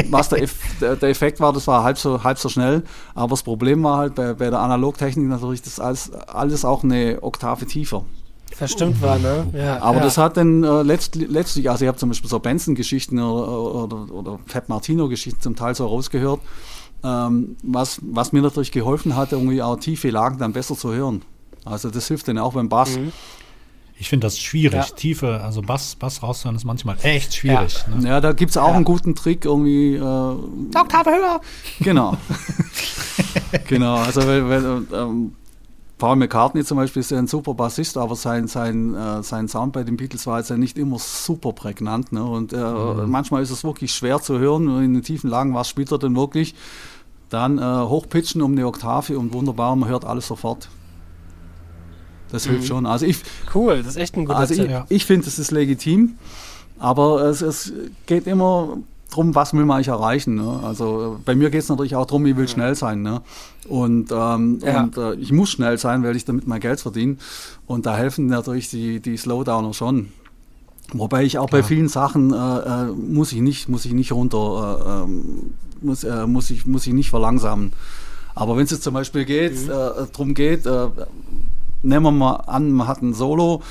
[0.09, 2.83] was der, Eff der, der Effekt war, das war halb so, halb so schnell.
[3.13, 7.19] Aber das Problem war halt bei, bei der Analogtechnik natürlich, das alles, alles auch eine
[7.21, 8.05] Oktave tiefer.
[8.59, 9.47] Verstimmt war, ne?
[9.53, 10.03] Ja, Aber ja.
[10.03, 14.13] das hat dann äh, letztlich, letztlich, also ich habe zum Beispiel so Benson-Geschichten oder, oder,
[14.13, 16.41] oder Fat Martino-Geschichten zum Teil so rausgehört,
[17.03, 21.21] ähm, was, was mir natürlich geholfen hat, irgendwie auch tiefe Lagen dann besser zu hören.
[21.63, 22.97] Also das hilft dann auch beim Bass.
[22.97, 23.13] Mhm.
[24.01, 24.73] Ich finde das schwierig.
[24.73, 24.95] Ja.
[24.95, 27.83] Tiefe, also Bass, Bass rauszuhören ist manchmal echt schwierig.
[27.97, 28.07] Ne?
[28.09, 28.73] Ja, da gibt es auch Ja.
[28.75, 29.95] einen guten Trick, irgendwie.
[29.95, 31.41] Äh, Oktave höher.
[31.81, 32.15] genau.
[33.67, 35.33] genau, also weil, weil, ähm,
[35.99, 39.73] Paul McCartney zum Beispiel ist ja ein super Bassist, aber sein, sein, äh, sein Sound
[39.73, 42.13] bei den Beatles war jetzt ja nicht immer super prägnant.
[42.13, 42.23] Ne?
[42.23, 43.11] Und äh, mhm.
[43.11, 44.83] manchmal ist es wirklich schwer zu hören.
[44.83, 46.55] In den tiefen Lagen, was spielt er denn wirklich?
[47.29, 50.69] Dann äh, hochpitchen um eine Oktave und wunderbar, man hört alles sofort.
[52.31, 52.51] Das mhm.
[52.51, 52.85] hilft schon.
[52.85, 53.17] Also ich,
[53.53, 54.85] cool, das ist echt ein guter Also ich, ja.
[54.87, 56.15] ich finde, es ist legitim,
[56.79, 57.73] aber es, es
[58.05, 58.77] geht immer
[59.09, 60.35] darum, was will man eigentlich erreichen.
[60.35, 60.59] Ne?
[60.63, 63.01] Also bei mir geht es natürlich auch darum, ich will schnell sein.
[63.01, 63.21] Ne?
[63.67, 64.83] Und, ähm, ja.
[64.83, 67.17] und äh, ich muss schnell sein, weil ich damit mein Geld verdiene.
[67.65, 70.09] Und da helfen natürlich die, die Slowdowner schon.
[70.93, 71.61] Wobei ich auch Klar.
[71.61, 76.03] bei vielen Sachen äh, äh, muss ich nicht, muss ich nicht runter, äh, ähm, muss,
[76.03, 77.73] äh, muss, ich, muss ich nicht verlangsamen.
[78.35, 79.71] Aber wenn es jetzt zum Beispiel geht, mhm.
[79.71, 80.65] Äh, darum geht,
[81.81, 83.61] nehmen wir mal an, man hat ein Solo,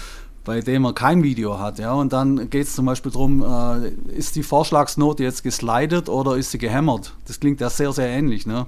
[0.48, 1.78] bei dem er kein Video hat.
[1.78, 1.92] Ja?
[1.92, 6.52] Und dann geht es zum Beispiel darum, äh, ist die Vorschlagsnote jetzt geslidet oder ist
[6.52, 7.12] sie gehämmert?
[7.26, 8.46] Das klingt ja sehr, sehr ähnlich.
[8.46, 8.64] Ne?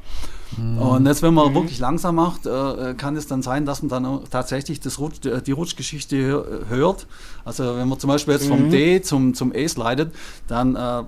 [0.58, 0.76] Mhm.
[0.76, 1.54] Und jetzt, wenn man mhm.
[1.54, 5.52] wirklich langsam macht, äh, kann es dann sein, dass man dann tatsächlich das Rutsch, die
[5.52, 7.06] Rutschgeschichte hört.
[7.46, 8.70] Also wenn man zum Beispiel jetzt vom mhm.
[8.70, 10.12] D zum, zum E slidet,
[10.48, 11.04] dann äh,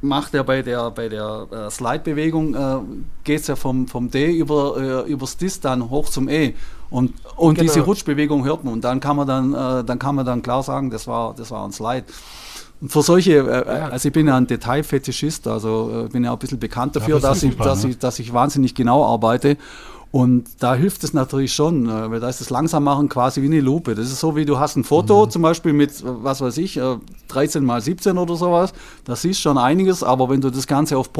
[0.00, 2.78] macht er bei der, bei der äh, Slide-Bewegung, äh,
[3.22, 6.54] geht es ja vom, vom D über, äh, übers Dis dann hoch zum E.
[6.90, 7.72] Und, und genau.
[7.72, 8.74] diese Rutschbewegung hört man.
[8.74, 11.50] Und dann kann man dann, äh, dann kann man dann klar sagen, das war, das
[11.50, 12.04] war ein Slide.
[12.80, 13.88] Und für solche, äh, ja.
[13.88, 17.16] also ich bin ja ein Detailfetischist, also äh, bin ja auch ein bisschen bekannt dafür,
[17.16, 17.90] ja, dass, ich, super, dass, ne?
[17.90, 19.56] ich, dass ich wahnsinnig genau arbeite.
[20.12, 23.60] Und da hilft es natürlich schon, äh, weil da ist das Langsammachen quasi wie eine
[23.60, 23.94] Lupe.
[23.94, 25.30] Das ist so, wie du hast ein Foto mhm.
[25.30, 26.80] zum Beispiel mit, was weiß ich,
[27.28, 28.72] 13 mal 17 oder sowas.
[29.04, 31.12] Da siehst schon einiges, aber wenn du das Ganze auf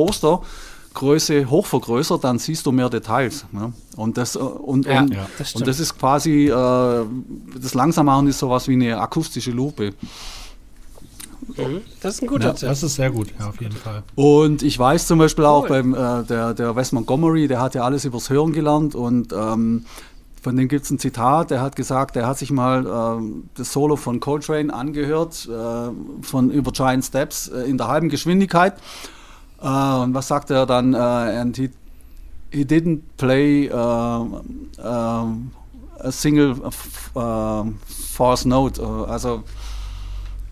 [0.92, 3.46] Postergröße hochvergrößert, dann siehst du mehr Details.
[3.52, 3.72] Ne?
[3.96, 7.04] Und, das, äh, und, ja, und, ja, das und das ist quasi, äh,
[7.60, 9.92] das Langsammachen ist sowas wie eine akustische Lupe.
[11.56, 11.80] Mhm.
[12.00, 12.68] Das ist ein guter ja, Tipp.
[12.68, 14.02] Das ist sehr gut, ja, auf jeden Fall.
[14.14, 15.50] Und ich weiß zum Beispiel cool.
[15.50, 19.32] auch beim äh, der, der Wes Montgomery, der hat ja alles übers Hören gelernt und
[19.32, 19.86] ähm,
[20.42, 22.86] von dem gibt es ein Zitat, der hat gesagt, er hat sich mal
[23.18, 28.08] ähm, das Solo von Coltrane angehört, äh, von über Giant Steps äh, in der halben
[28.08, 28.74] Geschwindigkeit.
[29.62, 30.94] Äh, und was sagt er dann?
[30.94, 31.70] and he,
[32.50, 35.22] he didn't play a
[36.10, 36.56] single
[37.12, 38.82] false note.
[39.08, 39.44] also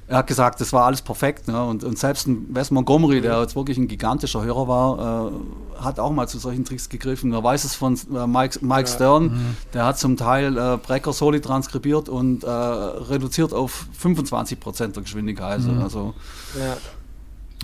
[0.08, 1.48] er hat gesagt, das war alles perfekt.
[1.48, 1.62] Ne?
[1.62, 6.00] Und, und, selbst ein Wes Montgomery, der jetzt wirklich ein gigantischer Hörer war, äh, hat
[6.00, 7.32] auch mal zu solchen Tricks gegriffen.
[7.32, 9.56] Er weiß es von äh, Mike, Mike, Stern, mhm.
[9.74, 15.02] der hat zum Teil äh, Brecker Soli transkribiert und äh, reduziert auf 25 Prozent der
[15.02, 15.60] Geschwindigkeit.
[15.60, 15.82] Mhm.
[15.82, 16.14] Also,
[16.58, 16.78] ja.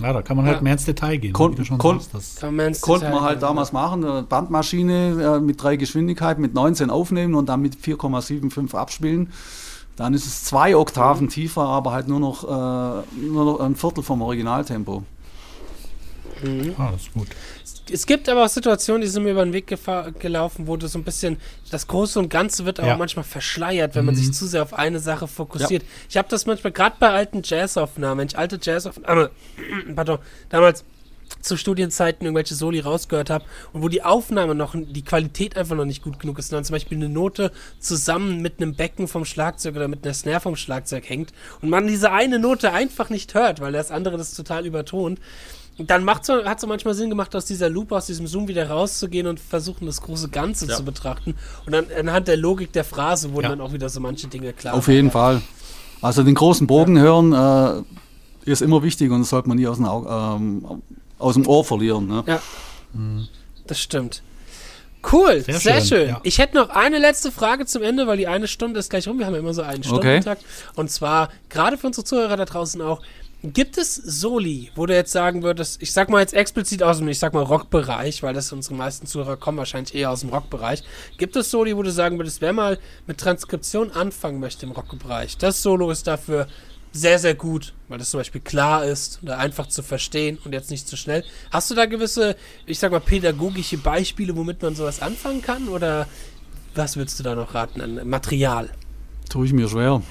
[0.01, 0.61] Ja, da kann man halt ja.
[0.61, 1.33] mehr ins Detail gehen.
[1.33, 2.41] Kon kon sagst,
[2.81, 7.47] konnte man halt damals machen, eine Bandmaschine äh, mit drei Geschwindigkeiten, mit 19 aufnehmen und
[7.47, 9.31] dann mit 4,75 abspielen.
[9.95, 14.03] Dann ist es zwei Oktaven tiefer, aber halt nur noch, äh, nur noch ein Viertel
[14.03, 15.03] vom Originaltempo.
[16.43, 16.75] Mhm.
[16.77, 17.27] Ah, das ist gut.
[17.91, 19.67] Es gibt aber auch Situationen, die sind mir über den Weg
[20.19, 21.37] gelaufen, wo du so ein bisschen,
[21.69, 22.97] das Große und Ganze wird aber ja.
[22.97, 24.07] manchmal verschleiert, wenn mhm.
[24.07, 25.83] man sich zu sehr auf eine Sache fokussiert.
[25.83, 25.89] Ja.
[26.09, 29.29] Ich habe das manchmal, gerade bei alten Jazzaufnahmen, wenn ich alte Jazzaufnahmen,
[29.95, 30.19] pardon,
[30.49, 30.83] damals
[31.41, 35.85] zu Studienzeiten irgendwelche Soli rausgehört habe und wo die Aufnahme noch, die Qualität einfach noch
[35.85, 39.25] nicht gut genug ist, und dann zum Beispiel eine Note zusammen mit einem Becken vom
[39.25, 43.33] Schlagzeug oder mit einer Snare vom Schlagzeug hängt und man diese eine Note einfach nicht
[43.33, 45.19] hört, weil das andere das total übertont,
[45.77, 48.47] dann macht so, hat es so manchmal Sinn gemacht, aus dieser Loop, aus diesem Zoom
[48.47, 50.75] wieder rauszugehen und versuchen, das große Ganze ja.
[50.75, 51.35] zu betrachten.
[51.65, 53.49] Und dann anhand der Logik der Phrase wurden ja.
[53.49, 54.73] dann auch wieder so manche Dinge klar.
[54.73, 55.41] Auf jeden Fall.
[56.01, 57.03] Also den großen Bogen ja.
[57.03, 57.85] hören
[58.45, 60.81] äh, ist immer wichtig und das sollte man nie aus, den, ähm,
[61.19, 62.07] aus dem Ohr verlieren.
[62.07, 62.23] Ne?
[62.25, 62.41] Ja,
[62.93, 63.27] mhm.
[63.67, 64.21] das stimmt.
[65.11, 65.87] Cool, sehr, sehr schön.
[65.87, 66.09] schön.
[66.09, 66.19] Ja.
[66.23, 69.19] Ich hätte noch eine letzte Frage zum Ende, weil die eine Stunde ist gleich rum.
[69.19, 70.41] Wir haben ja immer so einen Stundentakt.
[70.41, 70.79] Okay.
[70.79, 73.01] Und zwar, gerade für unsere Zuhörer da draußen auch,
[73.53, 77.07] gibt es Soli, wo du jetzt sagen würdest, ich sag mal jetzt explizit aus dem,
[77.07, 80.83] ich sag mal Rockbereich, weil das unsere meisten Zuhörer kommen wahrscheinlich eher aus dem Rockbereich.
[81.17, 85.37] Gibt es Soli, wo du sagen würdest, wer mal mit Transkription anfangen möchte im Rockbereich,
[85.37, 86.47] das Solo ist dafür
[86.91, 90.71] sehr, sehr gut, weil das zum Beispiel klar ist oder einfach zu verstehen und jetzt
[90.71, 91.25] nicht zu schnell.
[91.51, 95.67] Hast du da gewisse, ich sag mal, pädagogische Beispiele, womit man sowas anfangen kann?
[95.67, 96.07] Oder
[96.73, 98.69] was würdest du da noch raten an Material?
[99.29, 100.01] Tue ich mir schwer.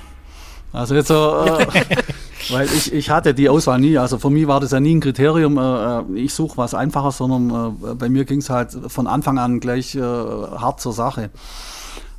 [0.75, 1.67] Also jetzt so, äh,
[2.51, 3.99] weil ich, ich hatte die Auswahl nie.
[3.99, 7.19] Also für mich war das ja nie ein Kriterium, äh, äh ich suche was Einfaches,
[7.19, 11.31] sondern äh, bei mir ging es halt von Anfang an gleich äh, hart zur Sache.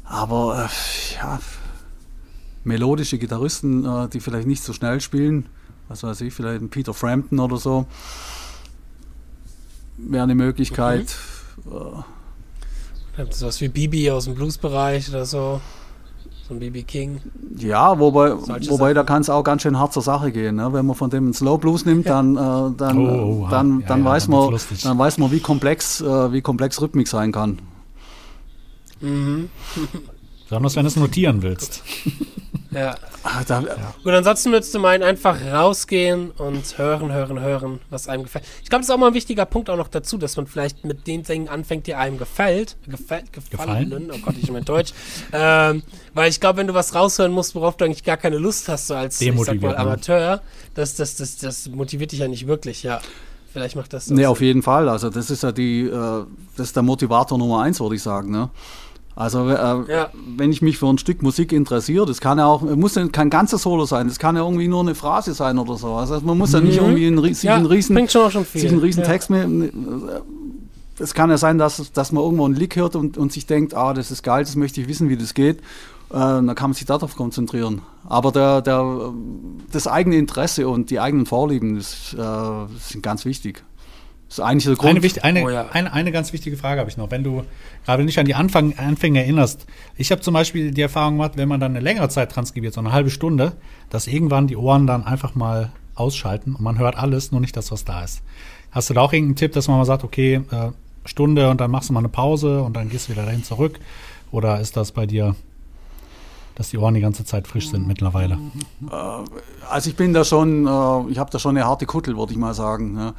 [0.04, 1.40] Aber äh, ja,
[2.64, 5.48] melodische Gitarristen, äh, die vielleicht nicht so schnell spielen,
[5.88, 7.86] was weiß ich, vielleicht ein Peter Frampton oder so,
[9.98, 11.16] wäre eine Möglichkeit.
[11.64, 12.04] Mhm.
[13.18, 15.62] Äh, sowas wie Bibi aus dem Bluesbereich oder so.
[16.48, 17.22] So ein BB King.
[17.58, 20.58] Ja, wobei, Solche wobei da kann es auch ganz schön hart zur Sache gehen.
[20.58, 20.72] Ne?
[20.74, 22.40] Wenn man von dem einen Slow Blues nimmt, dann, äh,
[22.78, 26.32] dann, Oh, äh, dann, ja, dann, ja, weiß man, dann weiß man, wie komplex, äh,
[26.32, 27.58] wie komplex Rhythmik sein kann.
[29.02, 29.50] Mhm.
[30.44, 31.84] Besonders wenn du es notieren willst.
[32.76, 32.96] Ja.
[33.24, 33.62] Ah, da,
[34.04, 38.44] Gut, ansonsten würdest du meinen, einfach rausgehen und hören, hören, hören, was einem gefällt.
[38.62, 40.84] Ich glaube, das ist auch mal ein wichtiger Punkt auch noch dazu, dass man vielleicht
[40.84, 42.76] mit den Dingen anfängt, die einem gefällt.
[42.86, 43.90] Gefällt, gefallen.
[43.90, 44.12] Gefallen?
[44.14, 44.92] Oh Gott, ich mein Deutsch.
[45.32, 48.68] ähm, weil ich glaube, wenn du was raushören musst, worauf du eigentlich gar keine Lust
[48.68, 49.78] hast, so als, ich sag mal, ne?
[49.78, 50.42] Amateur,
[50.74, 53.00] das, das, das, das motiviert dich ja nicht wirklich, ja.
[53.54, 54.14] Vielleicht macht das so.
[54.14, 54.90] Nee, auf jeden Fall.
[54.90, 56.26] Also das ist ja die, äh,
[56.58, 58.30] das ist der Motivator Nummer eins, würde ich sagen.
[58.30, 58.50] Ne?
[59.16, 60.10] Also äh, Ja.
[60.36, 63.30] wenn ich mich für ein Stück Musik interessiere, das kann ja auch, muss ja kein
[63.30, 65.94] ganzes Solo sein, das kann ja irgendwie nur eine Phrase sein oder so.
[65.94, 67.48] Also man muss ja nicht irgendwie einen, sich Mhm.
[67.48, 69.08] ja, einen riesen, sich einen riesen ja.
[69.08, 69.74] Text mit.
[70.98, 73.74] Es kann ja sein, dass, dass man irgendwo einen Lick hört und, und sich denkt,
[73.74, 75.58] ah, das ist geil, das möchte ich wissen, wie das geht.
[75.60, 75.62] Äh,
[76.14, 77.82] dann kann man sich darauf konzentrieren.
[78.08, 79.12] Aber der, der,
[79.72, 83.64] das eigene Interesse und die eigenen Vorlieben das, äh, sind ganz wichtig.
[84.36, 84.90] Das ist eigentlich der Grund.
[84.90, 85.68] Eine, wichtig, eine, Oh ja.
[85.72, 87.10] eine, eine ganz wichtige Frage habe ich noch.
[87.10, 87.44] Wenn du
[87.86, 89.66] gerade nicht an die Anfang, Anfänge erinnerst.
[89.96, 92.82] Ich habe zum Beispiel die Erfahrung gemacht, wenn man dann eine längere Zeit transkribiert, so
[92.82, 93.54] eine halbe Stunde,
[93.90, 97.72] dass irgendwann die Ohren dann einfach mal ausschalten und man hört alles, nur nicht das,
[97.72, 98.24] was da ist.
[98.72, 100.72] Hast du da auch irgendeinen Tipp, dass man mal sagt, okay, äh,
[101.06, 103.80] Stunde und dann machst du mal eine Pause und dann gehst du wieder dahin zurück?
[104.32, 105.36] Oder ist das bei dir,
[106.56, 108.38] dass die Ohren die ganze Zeit frisch sind mittlerweile?
[109.70, 112.38] Also ich bin da schon, äh, ich habe da schon eine harte Kuttel, würde ich
[112.38, 113.14] mal sagen.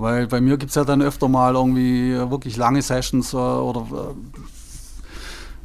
[0.00, 3.80] Weil bei mir gibt es ja dann öfter mal irgendwie wirklich lange Sessions äh, oder
[3.80, 4.38] äh,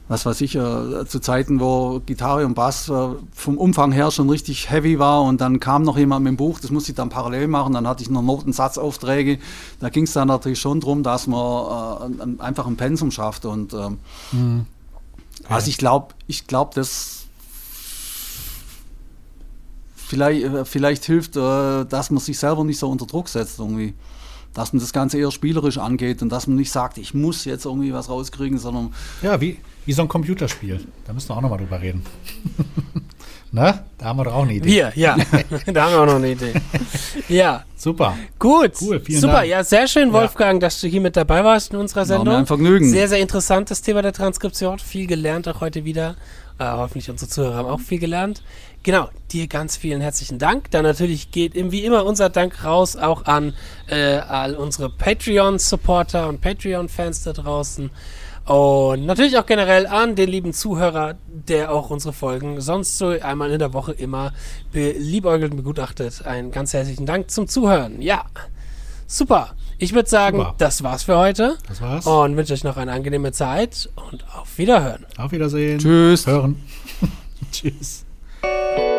[0.07, 4.29] was weiß ich, äh, zu Zeiten, wo Gitarre und Bass äh, vom Umfang her schon
[4.31, 7.09] richtig heavy war und dann kam noch jemand mit dem Buch, das musste ich dann
[7.09, 9.37] parallel machen, dann hatte ich noch Notensatz-Aufträge.
[9.79, 13.45] Da ging es dann natürlich schon darum, dass man äh, ein- einfach ein Pensum schafft
[13.45, 13.99] und ähm,
[15.47, 17.25] also ich glaube, ich glaube, das
[19.95, 23.93] vielleicht, äh, vielleicht hilft, dass man sich selber nicht so unter Druck setzt irgendwie.
[24.53, 27.65] Dass man das Ganze eher spielerisch angeht und dass man nicht sagt, ich muss jetzt
[27.65, 30.79] irgendwie was rauskriegen, sondern Ja, wie, wie so ein Computerspiel.
[31.05, 32.03] Da müssen wir auch nochmal drüber reden.
[33.51, 33.83] ne?
[33.97, 34.67] Da haben wir doch auch eine Idee.
[34.67, 35.15] Wir, ja.
[35.65, 36.53] da haben wir auch noch eine Idee.
[37.29, 38.15] Ja, Super.
[38.39, 38.73] gut.
[38.81, 39.47] Cool, vielen Super, Dank.
[39.47, 42.33] ja, sehr schön, Wolfgang, dass du hier mit dabei warst in unserer war Sendung.
[42.33, 42.89] mir ein Vergnügen.
[42.89, 44.79] Sehr, sehr interessantes Thema der Transkription.
[44.79, 46.15] Viel gelernt auch heute wieder.
[46.59, 48.43] Äh, hoffentlich unsere Zuhörer haben auch viel gelernt.
[48.83, 50.69] Genau, dir ganz vielen herzlichen Dank.
[50.71, 53.53] Dann natürlich geht wie immer unser Dank raus auch an
[53.87, 57.89] äh, all unsere Patreon-Supporter und Patreon-Fans da draußen.
[58.45, 63.51] Und natürlich auch generell an den lieben Zuhörer, der auch unsere Folgen sonst so einmal
[63.51, 64.33] in der Woche immer
[64.73, 66.25] beliebäugelt und begutachtet.
[66.25, 68.01] Einen ganz herzlichen Dank zum Zuhören.
[68.01, 68.25] Ja,
[69.07, 69.55] super.
[69.77, 70.55] Ich würde sagen, Super.
[70.57, 71.57] das war's für heute.
[71.67, 72.05] Das war's.
[72.05, 75.05] Und wünsche euch noch eine angenehme Zeit und auf Wiederhören.
[75.17, 75.79] Auf Wiedersehen.
[75.79, 76.27] Tschüss.
[76.27, 76.61] Hören.
[77.51, 78.02] Tschüss.
[78.43, 78.92] you